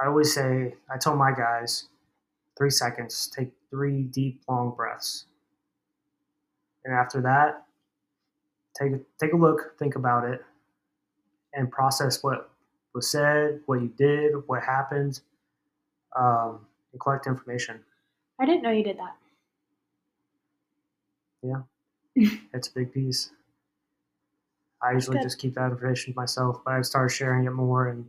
I 0.00 0.06
always 0.06 0.32
say, 0.32 0.74
I 0.90 0.96
tell 0.96 1.16
my 1.16 1.32
guys, 1.32 1.88
three 2.56 2.70
seconds, 2.70 3.30
take 3.34 3.50
three 3.70 4.02
deep, 4.02 4.42
long 4.48 4.74
breaths, 4.76 5.26
and 6.84 6.94
after 6.94 7.20
that, 7.22 7.64
take 8.80 8.92
a, 8.92 9.00
take 9.20 9.32
a 9.32 9.36
look, 9.36 9.78
think 9.78 9.96
about 9.96 10.24
it, 10.24 10.44
and 11.54 11.70
process 11.70 12.22
what 12.22 12.50
was 12.94 13.10
said, 13.10 13.60
what 13.66 13.80
you 13.80 13.88
did, 13.96 14.32
what 14.46 14.62
happened, 14.62 15.20
um, 16.18 16.60
and 16.92 17.00
collect 17.00 17.26
information. 17.26 17.80
I 18.40 18.46
didn't 18.46 18.62
know 18.62 18.70
you 18.70 18.84
did 18.84 18.98
that. 18.98 19.16
Yeah, 21.42 22.28
it's 22.54 22.68
a 22.68 22.72
big 22.72 22.92
piece. 22.92 23.30
I 24.82 24.92
usually 24.92 25.18
Good. 25.18 25.24
just 25.24 25.38
keep 25.38 25.54
that 25.54 25.70
information 25.70 26.12
to 26.14 26.18
myself, 26.18 26.62
but 26.64 26.74
I've 26.74 26.86
started 26.86 27.14
sharing 27.14 27.44
it 27.44 27.50
more 27.50 27.88
and 27.88 28.08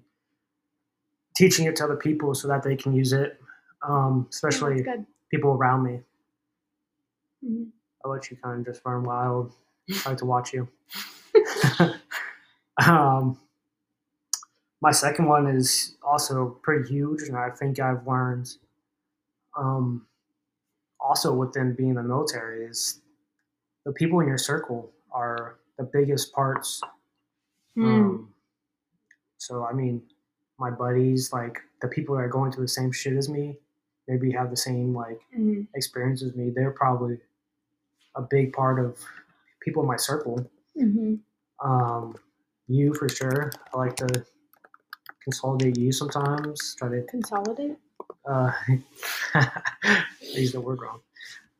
teaching 1.35 1.65
it 1.65 1.75
to 1.77 1.83
other 1.83 1.97
people 1.97 2.33
so 2.33 2.47
that 2.47 2.63
they 2.63 2.75
can 2.75 2.93
use 2.93 3.13
it, 3.13 3.39
um, 3.87 4.27
especially. 4.29 4.85
People 5.31 5.51
around 5.51 5.83
me. 5.83 6.01
Mhm. 7.43 7.71
I'll 8.03 8.11
let 8.11 8.29
you 8.29 8.37
kind 8.37 8.59
of 8.59 8.65
just 8.65 8.85
run 8.85 9.03
wild. 9.03 9.53
I 10.05 10.09
like 10.09 10.17
to 10.19 10.25
watch 10.25 10.53
you. 10.53 10.67
um, 12.87 13.39
my 14.81 14.91
second 14.91 15.27
one 15.27 15.47
is 15.47 15.95
also 16.03 16.59
pretty 16.63 16.87
huge, 16.89 17.23
and 17.23 17.37
I 17.37 17.49
think 17.51 17.79
I've 17.79 18.05
learned 18.07 18.49
um, 19.57 20.07
also 20.99 21.33
within 21.33 21.73
being 21.73 21.89
in 21.89 21.95
the 21.95 22.03
military 22.03 22.65
is 22.65 23.01
the 23.85 23.91
people 23.91 24.19
in 24.19 24.27
your 24.27 24.37
circle 24.37 24.91
are 25.11 25.59
the 25.77 25.83
biggest 25.83 26.33
parts. 26.33 26.81
Hmm. 27.75 27.85
Um, 27.85 28.33
so, 29.37 29.65
I 29.65 29.73
mean, 29.73 30.03
my 30.59 30.69
buddies, 30.69 31.33
like 31.33 31.59
the 31.81 31.87
people 31.87 32.15
that 32.15 32.21
are 32.21 32.29
going 32.29 32.51
through 32.51 32.65
the 32.65 32.69
same 32.69 32.91
shit 32.91 33.13
as 33.13 33.27
me, 33.29 33.57
maybe 34.07 34.31
have 34.31 34.49
the 34.49 34.57
same 34.57 34.93
like 34.95 35.19
Mhm. 35.37 35.67
experience 35.75 36.21
as 36.23 36.35
me, 36.35 36.49
they're 36.49 36.71
probably 36.71 37.19
a 38.15 38.21
big 38.21 38.53
part 38.53 38.79
of 38.79 38.99
people 39.61 39.81
in 39.83 39.87
my 39.87 39.95
circle. 39.97 40.49
Mhm. 40.77 41.19
Um, 41.63 42.15
you 42.67 42.93
for 42.93 43.07
sure. 43.09 43.51
I 43.73 43.77
like 43.77 43.95
to 43.97 44.25
consolidate 45.23 45.77
you 45.77 45.91
sometimes. 45.91 46.75
Try 46.75 46.89
to 46.89 47.03
Consolidate. 47.03 47.77
uh, 48.25 48.51
I 49.33 50.05
used 50.21 50.53
the 50.53 50.61
word 50.61 50.79
wrong. 50.81 51.01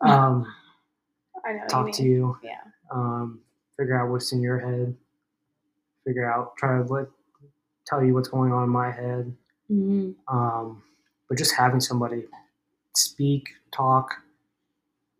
Um, 0.01 0.45
I 1.45 1.53
know. 1.53 1.67
talk 1.67 1.87
you 1.87 1.93
to 1.93 2.03
you. 2.03 2.37
Yeah. 2.43 2.61
Um, 2.89 3.41
figure 3.77 3.99
out 3.99 4.09
what's 4.11 4.31
in 4.31 4.41
your 4.41 4.59
head. 4.59 4.95
Figure 6.05 6.29
out. 6.31 6.55
Try 6.57 6.77
to 6.77 6.83
let 6.91 7.07
tell 7.85 8.03
you 8.03 8.13
what's 8.13 8.29
going 8.29 8.51
on 8.51 8.63
in 8.63 8.69
my 8.69 8.91
head. 8.91 9.35
Mhm. 9.69 10.15
um, 10.27 10.83
but 11.31 11.37
just 11.37 11.55
having 11.55 11.79
somebody 11.79 12.25
speak, 12.93 13.51
talk 13.71 14.15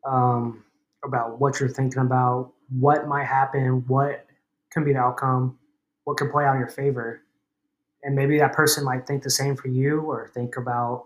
um, 0.06 0.62
about 1.06 1.39
what 1.39 1.58
you're 1.58 1.69
thinking 1.69 2.02
about, 2.02 2.52
what 2.67 3.08
might 3.08 3.24
happen, 3.24 3.86
what 3.88 4.26
can 4.74 4.84
be 4.84 4.91
the 4.91 5.00
outcome, 5.00 5.58
what 6.04 6.17
can 6.17 6.30
play 6.30 6.43
out 6.43 6.56
in 6.56 6.60
your 6.60 6.67
favor, 6.67 7.21
and 8.04 8.13
maybe 8.13 8.38
that 8.38 8.52
person 8.52 8.84
might 8.84 9.08
think 9.08 9.24
the 9.24 9.30
same 9.30 9.56
for 9.56 9.69
you, 9.69 10.02
or 10.02 10.30
think 10.34 10.58
about 10.58 11.06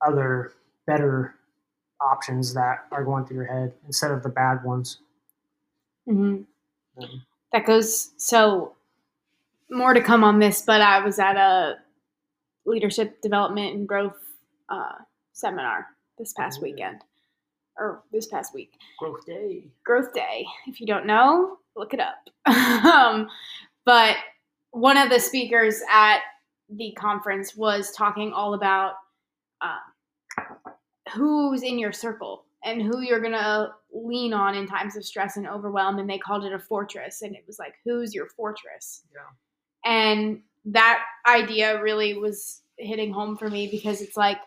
other 0.00 0.54
better 0.86 1.34
options 2.00 2.54
that 2.54 2.86
are 2.92 3.04
going 3.04 3.26
through 3.26 3.36
your 3.36 3.44
head 3.44 3.74
instead 3.86 4.10
of 4.10 4.22
the 4.22 4.30
bad 4.30 4.64
ones. 4.64 5.02
Mhm. 6.08 6.46
Um, 6.96 7.26
That 7.52 7.66
goes 7.66 8.14
so 8.16 8.76
more 9.68 9.92
to 9.92 10.00
come 10.00 10.24
on 10.24 10.38
this, 10.38 10.62
but 10.62 10.80
I 10.80 11.04
was 11.04 11.18
at 11.18 11.36
a 11.36 11.80
leadership 12.66 13.20
development 13.22 13.74
and 13.74 13.88
growth 13.88 14.18
uh, 14.68 14.92
seminar 15.32 15.86
this 16.18 16.32
past 16.32 16.58
Oh. 16.60 16.64
weekend 16.64 17.02
or 17.78 18.02
this 18.12 18.26
past 18.26 18.54
week. 18.54 18.72
Growth 18.98 19.24
Day. 19.26 19.64
Growth 19.84 20.12
Day. 20.12 20.44
If 20.66 20.80
you 20.80 20.86
don't 20.86 21.06
know, 21.06 21.58
look 21.76 21.94
it 21.94 22.00
up. 22.00 22.28
um, 22.84 23.28
but 23.84 24.16
one 24.72 24.96
of 24.98 25.08
the 25.08 25.18
speakers 25.18 25.80
at 25.90 26.20
the 26.68 26.92
conference 26.92 27.56
was 27.56 27.90
talking 27.92 28.32
all 28.32 28.54
about 28.54 28.94
uh, 29.60 29.78
who's 31.14 31.62
in 31.62 31.78
your 31.78 31.92
circle 31.92 32.44
and 32.64 32.82
who 32.82 33.00
you're 33.00 33.20
going 33.20 33.32
to 33.32 33.70
lean 33.92 34.32
on 34.32 34.54
in 34.54 34.66
times 34.66 34.96
of 34.96 35.04
stress 35.04 35.36
and 35.36 35.48
overwhelm. 35.48 35.98
And 35.98 36.08
they 36.08 36.18
called 36.18 36.44
it 36.44 36.52
a 36.52 36.58
fortress. 36.58 37.22
And 37.22 37.34
it 37.34 37.44
was 37.46 37.58
like, 37.58 37.74
who's 37.84 38.14
your 38.14 38.26
fortress? 38.28 39.02
Yeah. 39.12 39.90
And 39.90 40.42
that 40.66 41.02
idea 41.26 41.82
really 41.82 42.14
was 42.14 42.62
hitting 42.76 43.12
home 43.12 43.36
for 43.36 43.48
me 43.48 43.68
because 43.70 44.00
it's 44.00 44.16
like, 44.16 44.38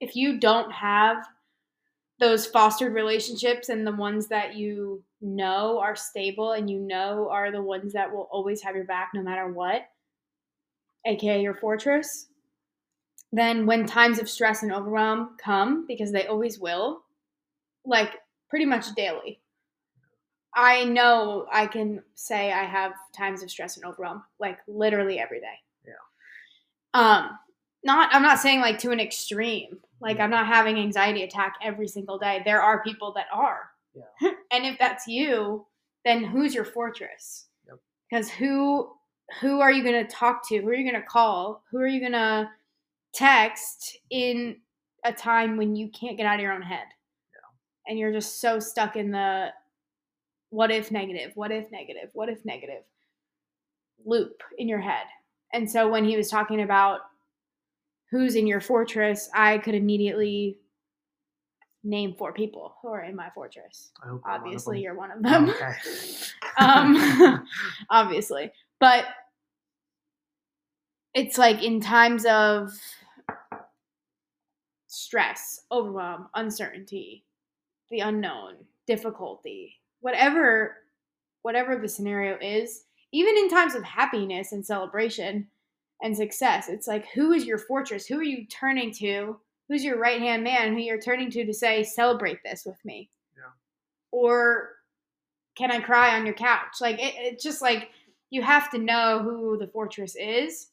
if 0.00 0.14
you 0.14 0.38
don't 0.38 0.70
have 0.72 1.24
those 2.18 2.46
fostered 2.46 2.94
relationships 2.94 3.68
and 3.68 3.86
the 3.86 3.92
ones 3.92 4.28
that 4.28 4.54
you 4.54 5.02
know 5.20 5.78
are 5.78 5.96
stable 5.96 6.52
and 6.52 6.70
you 6.70 6.78
know 6.78 7.28
are 7.30 7.50
the 7.50 7.62
ones 7.62 7.92
that 7.92 8.10
will 8.10 8.28
always 8.30 8.62
have 8.62 8.74
your 8.74 8.84
back 8.84 9.10
no 9.14 9.22
matter 9.22 9.48
what, 9.48 9.82
aka 11.06 11.40
your 11.40 11.54
fortress, 11.54 12.26
then 13.32 13.66
when 13.66 13.86
times 13.86 14.18
of 14.18 14.30
stress 14.30 14.62
and 14.62 14.72
overwhelm 14.72 15.36
come, 15.42 15.86
because 15.86 16.12
they 16.12 16.26
always 16.26 16.58
will, 16.58 17.02
like 17.84 18.12
pretty 18.48 18.64
much 18.64 18.94
daily. 18.94 19.40
I 20.56 20.84
know 20.84 21.46
I 21.52 21.66
can 21.66 22.02
say 22.14 22.50
I 22.50 22.64
have 22.64 22.92
times 23.14 23.42
of 23.42 23.50
stress 23.50 23.76
and 23.76 23.84
overwhelm, 23.84 24.24
like 24.40 24.58
literally 24.66 25.18
every 25.18 25.38
day. 25.38 25.54
Yeah. 25.86 25.92
Um, 26.94 27.38
not 27.84 28.08
I'm 28.12 28.22
not 28.22 28.38
saying 28.38 28.60
like 28.60 28.78
to 28.80 28.90
an 28.90 28.98
extreme. 28.98 29.78
Like 30.00 30.18
I'm 30.18 30.30
not 30.30 30.46
having 30.46 30.78
anxiety 30.78 31.22
attack 31.22 31.56
every 31.62 31.86
single 31.86 32.18
day. 32.18 32.40
There 32.44 32.62
are 32.62 32.82
people 32.82 33.12
that 33.12 33.26
are. 33.32 33.70
Yeah. 33.94 34.30
and 34.50 34.64
if 34.64 34.78
that's 34.78 35.06
you, 35.06 35.66
then 36.06 36.24
who's 36.24 36.54
your 36.54 36.64
fortress? 36.64 37.46
Yep. 37.68 37.78
Because 38.10 38.30
who 38.30 38.90
who 39.40 39.60
are 39.60 39.72
you 39.72 39.82
going 39.82 40.06
to 40.06 40.10
talk 40.10 40.48
to? 40.48 40.58
Who 40.58 40.68
are 40.68 40.74
you 40.74 40.90
going 40.90 41.02
to 41.02 41.06
call? 41.06 41.64
Who 41.70 41.78
are 41.78 41.86
you 41.86 42.00
going 42.00 42.12
to 42.12 42.48
text 43.12 43.98
in 44.10 44.56
a 45.04 45.12
time 45.12 45.56
when 45.56 45.76
you 45.76 45.88
can't 45.88 46.16
get 46.16 46.26
out 46.26 46.36
of 46.36 46.40
your 46.40 46.52
own 46.52 46.62
head? 46.62 46.86
Yeah. 47.32 47.90
And 47.90 47.98
you're 47.98 48.12
just 48.12 48.40
so 48.40 48.58
stuck 48.58 48.96
in 48.96 49.10
the 49.10 49.50
what 50.50 50.70
if 50.70 50.90
negative, 50.90 51.32
what 51.34 51.50
if 51.50 51.70
negative, 51.70 52.10
what 52.12 52.28
if 52.28 52.44
negative 52.44 52.82
loop 54.04 54.42
in 54.58 54.68
your 54.68 54.80
head. 54.80 55.04
And 55.52 55.70
so 55.70 55.88
when 55.88 56.04
he 56.04 56.16
was 56.16 56.28
talking 56.28 56.62
about 56.62 57.00
who's 58.10 58.34
in 58.34 58.46
your 58.46 58.60
fortress, 58.60 59.28
I 59.34 59.58
could 59.58 59.74
immediately 59.74 60.58
name 61.82 62.14
four 62.18 62.32
people 62.32 62.74
who 62.82 62.88
are 62.88 63.04
in 63.04 63.14
my 63.14 63.30
fortress. 63.30 63.90
I 64.02 64.10
one 64.10 64.20
Obviously, 64.26 64.80
you're 64.80 64.94
one 64.94 65.12
of 65.12 65.22
them. 65.22 65.50
Okay. 65.50 65.72
um, 66.58 67.46
obviously, 67.90 68.52
but 68.80 69.06
it's 71.14 71.38
like 71.38 71.62
in 71.62 71.80
times 71.80 72.26
of 72.26 72.72
stress, 74.86 75.60
overwhelm, 75.70 76.28
uncertainty, 76.34 77.24
the 77.90 78.00
unknown, 78.00 78.56
difficulty, 78.86 79.76
whatever 80.00 80.76
whatever 81.42 81.76
the 81.78 81.88
scenario 81.88 82.36
is, 82.40 82.84
even 83.12 83.36
in 83.36 83.48
times 83.48 83.74
of 83.76 83.84
happiness 83.84 84.50
and 84.52 84.66
celebration 84.66 85.46
and 86.02 86.16
success, 86.16 86.68
it's 86.68 86.88
like 86.88 87.06
who 87.14 87.32
is 87.32 87.44
your 87.44 87.58
fortress? 87.58 88.06
Who 88.06 88.18
are 88.18 88.24
you 88.24 88.46
turning 88.46 88.92
to? 88.94 89.38
Who's 89.68 89.84
your 89.84 89.98
right 89.98 90.20
hand 90.20 90.42
man 90.44 90.72
who 90.72 90.80
you're 90.80 91.00
turning 91.00 91.30
to 91.30 91.44
to 91.44 91.52
say, 91.54 91.82
celebrate 91.84 92.42
this 92.44 92.64
with 92.66 92.78
me? 92.84 93.10
Yeah. 93.36 93.50
Or 94.10 94.70
can 95.56 95.70
I 95.70 95.80
cry 95.80 96.16
on 96.16 96.26
your 96.26 96.34
couch? 96.34 96.80
Like 96.80 96.98
it, 96.98 97.14
it's 97.16 97.42
just 97.42 97.62
like 97.62 97.90
you 98.30 98.42
have 98.42 98.70
to 98.72 98.78
know 98.78 99.20
who 99.22 99.56
the 99.56 99.68
fortress 99.68 100.16
is. 100.16 100.68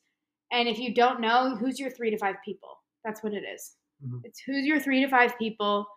And 0.51 0.67
if 0.67 0.77
you 0.77 0.93
don't 0.93 1.21
know, 1.21 1.55
who's 1.55 1.79
your 1.79 1.89
three 1.91 2.09
to 2.12 2.17
five 2.17 2.36
people? 2.43 2.69
That's 3.05 3.23
what 3.23 3.33
it 3.33 3.43
is. 3.43 3.75
Mhm. 4.05 4.21
It's 4.23 4.39
who's 4.39 4.65
your 4.65 4.79
three 4.79 5.01
to 5.01 5.07
five 5.09 5.38
people 5.38 5.88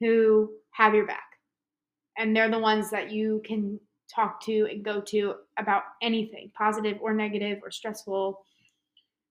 who 0.00 0.50
have 0.72 0.94
your 0.94 1.06
back. 1.06 1.33
And 2.16 2.34
they're 2.34 2.50
the 2.50 2.58
ones 2.58 2.90
that 2.90 3.10
you 3.10 3.42
can 3.44 3.80
talk 4.12 4.40
to 4.44 4.68
and 4.70 4.84
go 4.84 5.00
to 5.00 5.34
about 5.58 5.82
anything, 6.02 6.50
positive 6.56 6.98
or 7.00 7.12
negative 7.12 7.58
or 7.62 7.70
stressful 7.70 8.40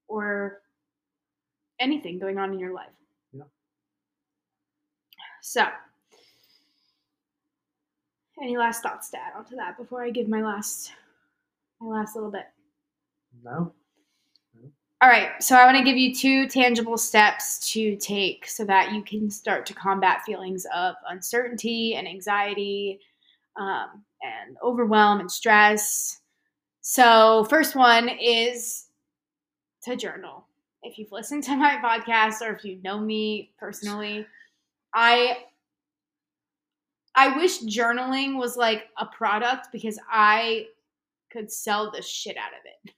or 0.07 0.61
anything 1.79 2.19
going 2.19 2.37
on 2.37 2.53
in 2.53 2.59
your 2.59 2.73
life. 2.73 2.89
Yeah. 3.31 3.43
So, 5.41 5.65
any 8.41 8.57
last 8.57 8.83
thoughts 8.83 9.09
to 9.11 9.17
add 9.17 9.33
onto 9.37 9.55
that 9.55 9.77
before 9.77 10.03
I 10.03 10.09
give 10.09 10.27
my 10.27 10.41
last 10.41 10.91
my 11.79 11.87
last 11.87 12.15
little 12.15 12.31
bit? 12.31 12.45
No. 13.43 13.73
All 15.03 15.09
right, 15.09 15.31
so 15.43 15.57
I 15.57 15.65
want 15.65 15.75
to 15.75 15.83
give 15.83 15.97
you 15.97 16.15
two 16.15 16.47
tangible 16.47 16.97
steps 16.97 17.59
to 17.73 17.97
take 17.97 18.47
so 18.47 18.63
that 18.63 18.93
you 18.93 19.03
can 19.03 19.29
start 19.29 19.65
to 19.65 19.73
combat 19.73 20.21
feelings 20.25 20.65
of 20.73 20.95
uncertainty 21.09 21.95
and 21.95 22.07
anxiety 22.07 23.01
um, 23.59 24.05
and 24.21 24.55
overwhelm 24.63 25.19
and 25.19 25.29
stress. 25.29 26.21
So, 26.79 27.43
first 27.49 27.75
one 27.75 28.07
is 28.07 28.85
to 29.83 29.97
journal. 29.97 30.47
If 30.83 30.97
you've 30.97 31.11
listened 31.11 31.43
to 31.43 31.55
my 31.57 31.81
podcast 31.83 32.41
or 32.41 32.55
if 32.55 32.63
you 32.63 32.79
know 32.81 32.97
me 32.97 33.51
personally, 33.59 34.25
I 34.93 35.39
I 37.13 37.35
wish 37.35 37.59
journaling 37.63 38.37
was 38.37 38.55
like 38.55 38.85
a 38.97 39.05
product 39.05 39.67
because 39.73 39.99
I 40.09 40.67
could 41.29 41.51
sell 41.51 41.91
the 41.91 42.01
shit 42.01 42.37
out 42.37 42.53
of 42.53 42.61
it 42.63 42.93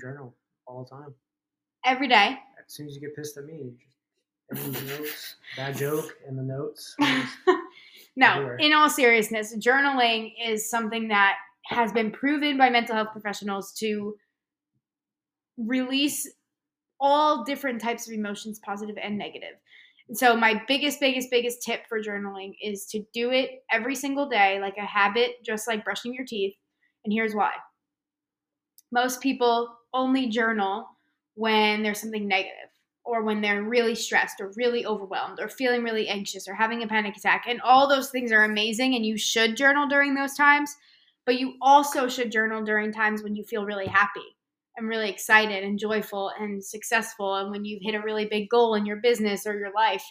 journal 0.00 0.34
all 0.66 0.84
the 0.84 0.90
time. 0.90 1.14
every 1.84 2.08
day. 2.08 2.36
As 2.66 2.72
soon 2.74 2.88
as 2.88 2.94
you 2.94 3.00
get 3.00 3.14
pissed 3.14 3.36
at 3.36 3.44
me, 3.46 3.54
you 3.54 4.72
just 4.72 4.86
notes, 4.86 5.34
bad 5.56 5.76
joke 5.76 6.16
in 6.28 6.36
the 6.36 6.42
notes. 6.42 6.94
no, 8.16 8.32
Everywhere. 8.32 8.56
in 8.56 8.72
all 8.72 8.88
seriousness, 8.90 9.54
journaling 9.56 10.32
is 10.44 10.68
something 10.68 11.08
that 11.08 11.36
has 11.66 11.92
been 11.92 12.10
proven 12.10 12.56
by 12.58 12.70
mental 12.70 12.94
health 12.94 13.08
professionals 13.12 13.72
to 13.74 14.16
release 15.56 16.28
all 17.00 17.44
different 17.44 17.80
types 17.80 18.06
of 18.06 18.14
emotions, 18.14 18.58
positive 18.64 18.96
and 19.02 19.18
negative. 19.18 19.54
And 20.08 20.16
so, 20.16 20.36
my 20.36 20.62
biggest, 20.68 21.00
biggest, 21.00 21.30
biggest 21.30 21.62
tip 21.62 21.80
for 21.88 22.00
journaling 22.00 22.54
is 22.62 22.86
to 22.86 23.04
do 23.12 23.30
it 23.32 23.64
every 23.72 23.94
single 23.96 24.28
day, 24.28 24.60
like 24.60 24.76
a 24.78 24.86
habit, 24.86 25.44
just 25.44 25.66
like 25.66 25.84
brushing 25.84 26.14
your 26.14 26.24
teeth. 26.24 26.54
And 27.04 27.12
here's 27.12 27.34
why 27.34 27.52
most 28.92 29.20
people 29.20 29.68
only 29.92 30.28
journal 30.28 30.88
when 31.34 31.82
there's 31.82 32.00
something 32.00 32.26
negative 32.26 32.70
or 33.04 33.22
when 33.22 33.40
they're 33.40 33.62
really 33.62 33.94
stressed 33.94 34.40
or 34.40 34.52
really 34.56 34.84
overwhelmed 34.84 35.38
or 35.38 35.48
feeling 35.48 35.84
really 35.84 36.08
anxious 36.08 36.48
or 36.48 36.54
having 36.54 36.82
a 36.82 36.88
panic 36.88 37.16
attack. 37.16 37.44
And 37.48 37.60
all 37.60 37.88
those 37.88 38.10
things 38.10 38.32
are 38.32 38.44
amazing 38.44 38.94
and 38.94 39.06
you 39.06 39.16
should 39.16 39.56
journal 39.56 39.86
during 39.86 40.14
those 40.14 40.34
times, 40.34 40.74
but 41.24 41.38
you 41.38 41.54
also 41.62 42.08
should 42.08 42.32
journal 42.32 42.64
during 42.64 42.92
times 42.92 43.22
when 43.22 43.36
you 43.36 43.44
feel 43.44 43.64
really 43.64 43.86
happy 43.86 44.36
and 44.76 44.88
really 44.88 45.08
excited 45.08 45.62
and 45.62 45.78
joyful 45.78 46.32
and 46.38 46.62
successful 46.64 47.36
and 47.36 47.50
when 47.50 47.64
you've 47.64 47.82
hit 47.82 47.94
a 47.94 48.02
really 48.02 48.26
big 48.26 48.48
goal 48.48 48.74
in 48.74 48.84
your 48.84 48.96
business 48.96 49.46
or 49.46 49.58
your 49.58 49.72
life. 49.72 50.04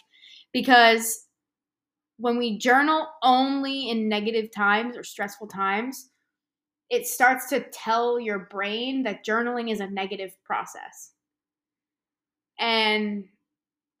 Because 0.52 1.26
when 2.18 2.38
we 2.38 2.58
journal 2.58 3.06
only 3.22 3.90
in 3.90 4.08
negative 4.08 4.50
times 4.50 4.96
or 4.96 5.04
stressful 5.04 5.48
times, 5.48 6.08
it 6.90 7.06
starts 7.06 7.48
to 7.50 7.60
tell 7.70 8.20
your 8.20 8.38
brain 8.38 9.02
that 9.02 9.24
journaling 9.24 9.72
is 9.72 9.80
a 9.80 9.86
negative 9.88 10.32
process. 10.44 11.10
And 12.58 13.24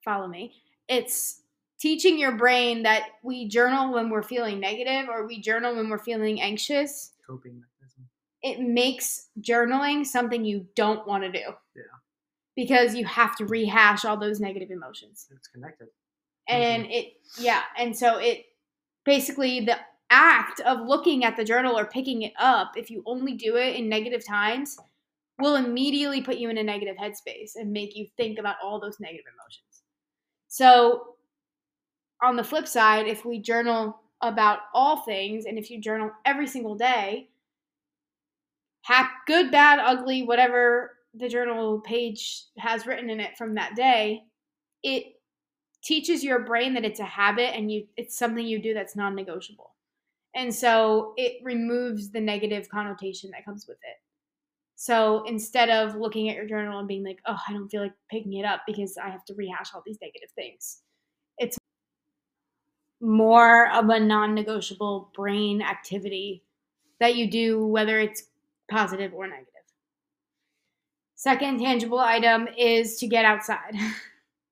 follow 0.04 0.28
me, 0.28 0.54
it's 0.88 1.42
teaching 1.78 2.18
your 2.18 2.32
brain 2.32 2.84
that 2.84 3.02
we 3.22 3.48
journal 3.48 3.92
when 3.92 4.08
we're 4.08 4.22
feeling 4.22 4.60
negative 4.60 5.08
or 5.08 5.26
we 5.26 5.40
journal 5.40 5.74
when 5.76 5.90
we're 5.90 5.98
feeling 5.98 6.40
anxious. 6.40 7.12
Coping 7.26 7.60
mechanism. 7.60 8.08
It 8.42 8.60
makes 8.60 9.28
journaling 9.40 10.06
something 10.06 10.44
you 10.44 10.66
don't 10.76 11.06
want 11.06 11.24
to 11.24 11.32
do. 11.32 11.38
Yeah. 11.74 11.82
Because 12.54 12.94
you 12.94 13.04
have 13.04 13.36
to 13.36 13.44
rehash 13.46 14.04
all 14.04 14.16
those 14.16 14.40
negative 14.40 14.70
emotions 14.70 15.26
It's 15.30 15.48
connected. 15.48 15.88
and 16.48 16.84
mm-hmm. 16.84 16.92
it 16.92 17.12
yeah 17.38 17.62
and 17.76 17.94
so 17.94 18.18
it 18.18 18.46
basically 19.04 19.60
the 19.60 19.76
act 20.10 20.60
of 20.60 20.86
looking 20.86 21.24
at 21.24 21.36
the 21.36 21.44
journal 21.44 21.78
or 21.78 21.84
picking 21.84 22.22
it 22.22 22.32
up 22.38 22.72
if 22.76 22.90
you 22.90 23.02
only 23.06 23.34
do 23.34 23.56
it 23.56 23.76
in 23.76 23.88
negative 23.88 24.24
times 24.24 24.78
will 25.38 25.56
immediately 25.56 26.22
put 26.22 26.36
you 26.36 26.48
in 26.48 26.58
a 26.58 26.62
negative 26.62 26.96
headspace 26.96 27.56
and 27.56 27.72
make 27.72 27.96
you 27.96 28.06
think 28.16 28.38
about 28.38 28.56
all 28.62 28.78
those 28.78 29.00
negative 29.00 29.26
emotions 29.34 29.82
so 30.48 31.16
on 32.22 32.36
the 32.36 32.44
flip 32.44 32.68
side 32.68 33.06
if 33.08 33.24
we 33.24 33.38
journal 33.38 34.00
about 34.22 34.60
all 34.72 34.98
things 34.98 35.44
and 35.44 35.58
if 35.58 35.70
you 35.70 35.80
journal 35.80 36.10
every 36.24 36.46
single 36.46 36.76
day 36.76 37.28
hap- 38.86 39.26
good, 39.26 39.50
bad, 39.50 39.80
ugly, 39.80 40.22
whatever 40.22 40.92
the 41.14 41.28
journal 41.28 41.80
page 41.80 42.44
has 42.58 42.86
written 42.86 43.10
in 43.10 43.20
it 43.20 43.36
from 43.36 43.54
that 43.54 43.74
day, 43.74 44.22
it 44.82 45.04
teaches 45.82 46.22
your 46.22 46.40
brain 46.40 46.74
that 46.74 46.84
it's 46.84 47.00
a 47.00 47.04
habit 47.04 47.54
and 47.56 47.70
you 47.70 47.86
it's 47.96 48.16
something 48.16 48.46
you 48.46 48.60
do 48.60 48.74
that's 48.74 48.96
non-negotiable. 48.96 49.70
And 50.36 50.54
so 50.54 51.14
it 51.16 51.42
removes 51.42 52.10
the 52.10 52.20
negative 52.20 52.68
connotation 52.68 53.30
that 53.30 53.44
comes 53.44 53.66
with 53.66 53.78
it. 53.78 53.96
So 54.76 55.24
instead 55.24 55.70
of 55.70 55.96
looking 55.96 56.28
at 56.28 56.36
your 56.36 56.44
journal 56.44 56.78
and 56.78 56.86
being 56.86 57.02
like, 57.02 57.20
"Oh, 57.24 57.38
I 57.48 57.54
don't 57.54 57.70
feel 57.70 57.82
like 57.82 57.94
picking 58.10 58.34
it 58.34 58.44
up 58.44 58.60
because 58.66 58.98
I 58.98 59.08
have 59.08 59.24
to 59.24 59.34
rehash 59.34 59.74
all 59.74 59.82
these 59.86 59.98
negative 60.02 60.30
things." 60.32 60.82
It's 61.38 61.58
more 63.00 63.70
of 63.72 63.88
a 63.88 63.98
non-negotiable 63.98 65.10
brain 65.14 65.62
activity 65.62 66.44
that 67.00 67.16
you 67.16 67.30
do 67.30 67.66
whether 67.66 67.98
it's 67.98 68.24
positive 68.70 69.14
or 69.14 69.26
negative. 69.26 69.52
Second 71.14 71.60
tangible 71.60 71.98
item 71.98 72.46
is 72.58 72.98
to 72.98 73.06
get 73.06 73.24
outside. 73.24 73.74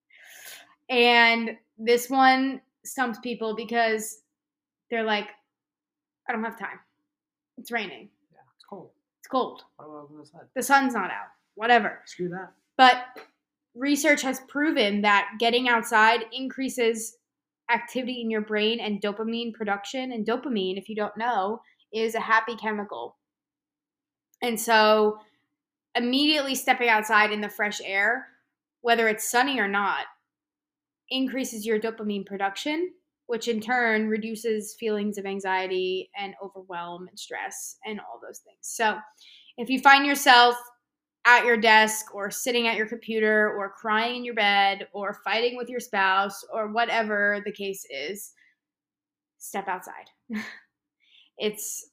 and 0.88 1.59
this 1.77 2.09
one 2.09 2.62
stumps 2.85 3.18
people 3.18 3.55
because 3.55 4.23
they're 4.90 5.05
like, 5.05 5.29
I 6.29 6.33
don't 6.33 6.45
have 6.45 6.59
time. 6.59 6.79
It's 7.59 7.71
raining. 7.71 8.09
Yeah, 8.33 8.41
it's 8.57 8.65
cold. 8.69 8.91
It's 9.21 9.29
cold. 9.29 9.63
What 9.77 9.87
about 9.87 10.19
the 10.19 10.27
side? 10.27 10.47
The 10.55 10.63
sun's 10.63 10.95
not 10.95 11.11
out. 11.11 11.29
Whatever. 11.55 12.01
Screw 12.07 12.29
that. 12.31 12.53
But 12.77 13.05
research 13.75 14.23
has 14.23 14.41
proven 14.49 15.03
that 15.03 15.29
getting 15.39 15.69
outside 15.69 16.25
increases 16.33 17.17
activity 17.73 18.21
in 18.21 18.31
your 18.31 18.41
brain 18.41 18.81
and 18.81 19.01
dopamine 19.01 19.55
production. 19.55 20.13
And 20.13 20.27
dopamine, 20.27 20.79
if 20.79 20.89
you 20.89 20.97
don't 20.97 21.17
know, 21.17 21.61
is 21.93 22.15
a 22.15 22.21
happy 22.21 22.57
chemical. 22.57 23.17
And 24.43 24.61
so 24.61 25.19
immediately 25.95 26.55
stepping 26.55 26.89
outside 26.89 27.33
in 27.33 27.41
the 27.41 27.49
fresh 27.49 27.81
air, 27.85 28.27
whether 28.81 29.09
it's 29.09 29.31
sunny 29.31 29.61
or 29.61 29.69
not, 29.69 30.07
increases 31.09 31.65
your 31.65 31.79
dopamine 31.79 32.27
production, 32.27 32.93
which 33.27 33.49
in 33.49 33.61
turn 33.61 34.09
reduces 34.09 34.77
feelings 34.79 35.19
of 35.19 35.27
anxiety 35.27 36.11
and 36.19 36.35
overwhelm 36.43 37.09
and 37.09 37.19
stress 37.19 37.77
and 37.85 38.01
all 38.01 38.21
those 38.23 38.41
things. 38.41 38.59
So, 38.63 38.99
if 39.57 39.71
you 39.71 39.81
find 39.81 40.05
yourself 40.05 40.57
at 41.27 41.45
your 41.45 41.57
desk 41.57 42.15
or 42.15 42.31
sitting 42.31 42.67
at 42.67 42.77
your 42.77 42.87
computer 42.87 43.51
or 43.57 43.71
crying 43.71 44.17
in 44.17 44.25
your 44.25 44.35
bed 44.35 44.89
or 44.93 45.21
fighting 45.25 45.57
with 45.57 45.69
your 45.69 45.81
spouse 45.81 46.45
or 46.53 46.73
whatever 46.73 47.41
the 47.45 47.53
case 47.53 47.87
is, 47.89 48.33
step 49.39 49.69
outside. 49.69 50.11
it's 51.39 51.91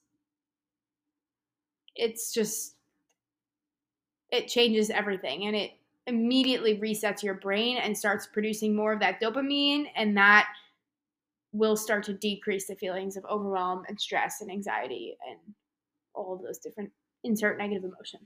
it's 1.94 2.32
just 2.32 2.76
it 4.30 4.48
changes 4.48 4.88
everything 4.90 5.46
and 5.46 5.54
it 5.54 5.72
immediately 6.06 6.78
resets 6.78 7.22
your 7.22 7.34
brain 7.34 7.76
and 7.76 7.96
starts 7.96 8.26
producing 8.26 8.74
more 8.74 8.92
of 8.92 9.00
that 9.00 9.20
dopamine 9.20 9.86
and 9.94 10.16
that 10.16 10.48
will 11.52 11.76
start 11.76 12.02
to 12.04 12.14
decrease 12.14 12.66
the 12.66 12.76
feelings 12.76 13.16
of 13.16 13.24
overwhelm 13.26 13.82
and 13.88 14.00
stress 14.00 14.40
and 14.40 14.50
anxiety 14.50 15.16
and 15.28 15.38
all 16.14 16.34
of 16.34 16.42
those 16.42 16.58
different 16.58 16.90
insert 17.24 17.58
negative 17.58 17.84
emotion 17.84 18.20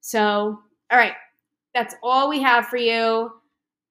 so 0.00 0.58
all 0.90 0.98
right 0.98 1.14
that's 1.74 1.94
all 2.02 2.28
we 2.28 2.42
have 2.42 2.66
for 2.66 2.76
you. 2.76 3.30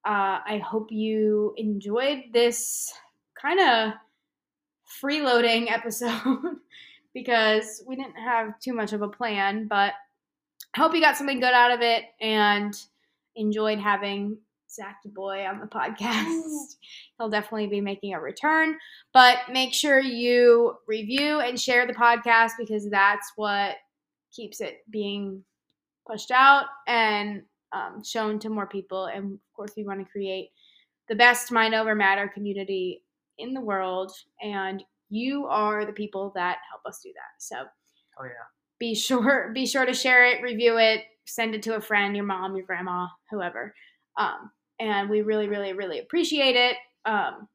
Uh, 0.04 0.38
i 0.46 0.60
hope 0.64 0.90
you 0.90 1.54
enjoyed 1.56 2.24
this 2.32 2.92
kind 3.40 3.60
of 3.60 3.92
freeloading 5.02 5.70
episode 5.70 6.56
because 7.14 7.82
we 7.86 7.94
didn't 7.94 8.16
have 8.16 8.58
too 8.58 8.72
much 8.72 8.92
of 8.92 9.02
a 9.02 9.08
plan 9.08 9.66
but 9.68 9.92
I 10.74 10.80
hope 10.80 10.94
you 10.94 11.00
got 11.00 11.16
something 11.16 11.40
good 11.40 11.52
out 11.52 11.70
of 11.70 11.82
it 11.82 12.04
and 12.20 12.74
enjoyed 13.36 13.78
having 13.78 14.38
Zach 14.72 14.98
Boy 15.04 15.44
on 15.46 15.60
the 15.60 15.66
podcast. 15.78 16.76
He'll 17.18 17.28
definitely 17.30 17.66
be 17.66 17.80
making 17.80 18.14
a 18.14 18.20
return. 18.20 18.76
But 19.12 19.38
make 19.50 19.72
sure 19.74 20.00
you 20.00 20.74
review 20.86 21.40
and 21.40 21.60
share 21.60 21.86
the 21.86 21.94
podcast 21.94 22.52
because 22.58 22.88
that's 22.90 23.32
what 23.36 23.76
keeps 24.32 24.60
it 24.60 24.78
being 24.90 25.44
pushed 26.06 26.30
out 26.30 26.66
and 26.86 27.42
um, 27.72 28.02
shown 28.04 28.38
to 28.40 28.48
more 28.48 28.66
people. 28.66 29.06
And 29.06 29.34
of 29.34 29.52
course, 29.54 29.72
we 29.76 29.84
want 29.84 30.00
to 30.00 30.10
create 30.10 30.50
the 31.08 31.14
best 31.14 31.52
Mind 31.52 31.74
Over 31.74 31.94
Matter 31.94 32.28
community 32.28 33.02
in 33.38 33.54
the 33.54 33.60
world. 33.60 34.12
And 34.42 34.82
you 35.10 35.46
are 35.46 35.84
the 35.84 35.92
people 35.92 36.32
that 36.34 36.58
help 36.70 36.82
us 36.86 37.00
do 37.02 37.10
that. 37.14 37.42
So, 37.42 37.56
Oh 38.18 38.24
yeah. 38.24 38.30
be 38.78 38.94
sure 38.94 39.50
be 39.54 39.66
sure 39.66 39.86
to 39.86 39.94
share 39.94 40.26
it, 40.26 40.42
review 40.42 40.78
it, 40.78 41.02
send 41.26 41.54
it 41.54 41.62
to 41.64 41.76
a 41.76 41.80
friend, 41.80 42.14
your 42.16 42.26
mom, 42.26 42.56
your 42.56 42.66
grandma, 42.66 43.06
whoever. 43.30 43.74
Um, 44.18 44.50
and 44.80 45.08
we 45.10 45.22
really, 45.22 45.48
really, 45.48 45.72
really 45.72 45.98
appreciate 45.98 46.56
it. 46.56 46.76
Um, 47.04 47.48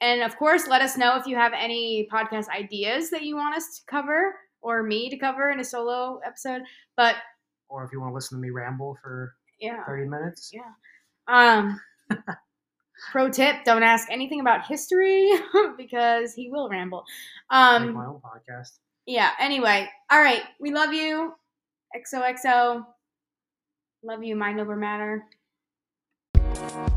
and 0.00 0.22
of 0.22 0.36
course, 0.36 0.66
let 0.66 0.82
us 0.82 0.96
know 0.96 1.16
if 1.16 1.26
you 1.26 1.36
have 1.36 1.52
any 1.56 2.08
podcast 2.12 2.48
ideas 2.48 3.10
that 3.10 3.22
you 3.22 3.36
want 3.36 3.56
us 3.56 3.76
to 3.78 3.82
cover 3.86 4.34
or 4.60 4.82
me 4.82 5.08
to 5.10 5.16
cover 5.16 5.50
in 5.50 5.60
a 5.60 5.64
solo 5.64 6.20
episode. 6.26 6.62
But 6.96 7.16
Or 7.68 7.84
if 7.84 7.92
you 7.92 8.00
want 8.00 8.10
to 8.10 8.14
listen 8.14 8.38
to 8.38 8.42
me 8.42 8.50
ramble 8.50 8.96
for 9.02 9.34
yeah, 9.60 9.84
30 9.86 10.08
minutes. 10.08 10.52
Yeah. 10.52 10.72
um, 11.28 11.80
pro 13.12 13.30
tip: 13.30 13.64
don't 13.64 13.82
ask 13.82 14.08
anything 14.10 14.40
about 14.40 14.66
history 14.66 15.30
because 15.76 16.34
he 16.34 16.50
will 16.50 16.68
ramble. 16.68 17.04
Make 17.50 17.58
Um, 17.58 17.92
my 17.94 18.06
own 18.06 18.20
podcast. 18.20 18.78
yeah. 19.06 19.30
Anyway, 19.38 19.88
all 20.10 20.20
right. 20.20 20.42
We 20.60 20.72
love 20.72 20.92
you. 20.92 21.32
XOXO. 21.96 22.84
Love 24.02 24.22
you. 24.24 24.36
Mind 24.36 24.60
over 24.60 24.76
matter. 24.76 25.24
Thank 26.54 26.94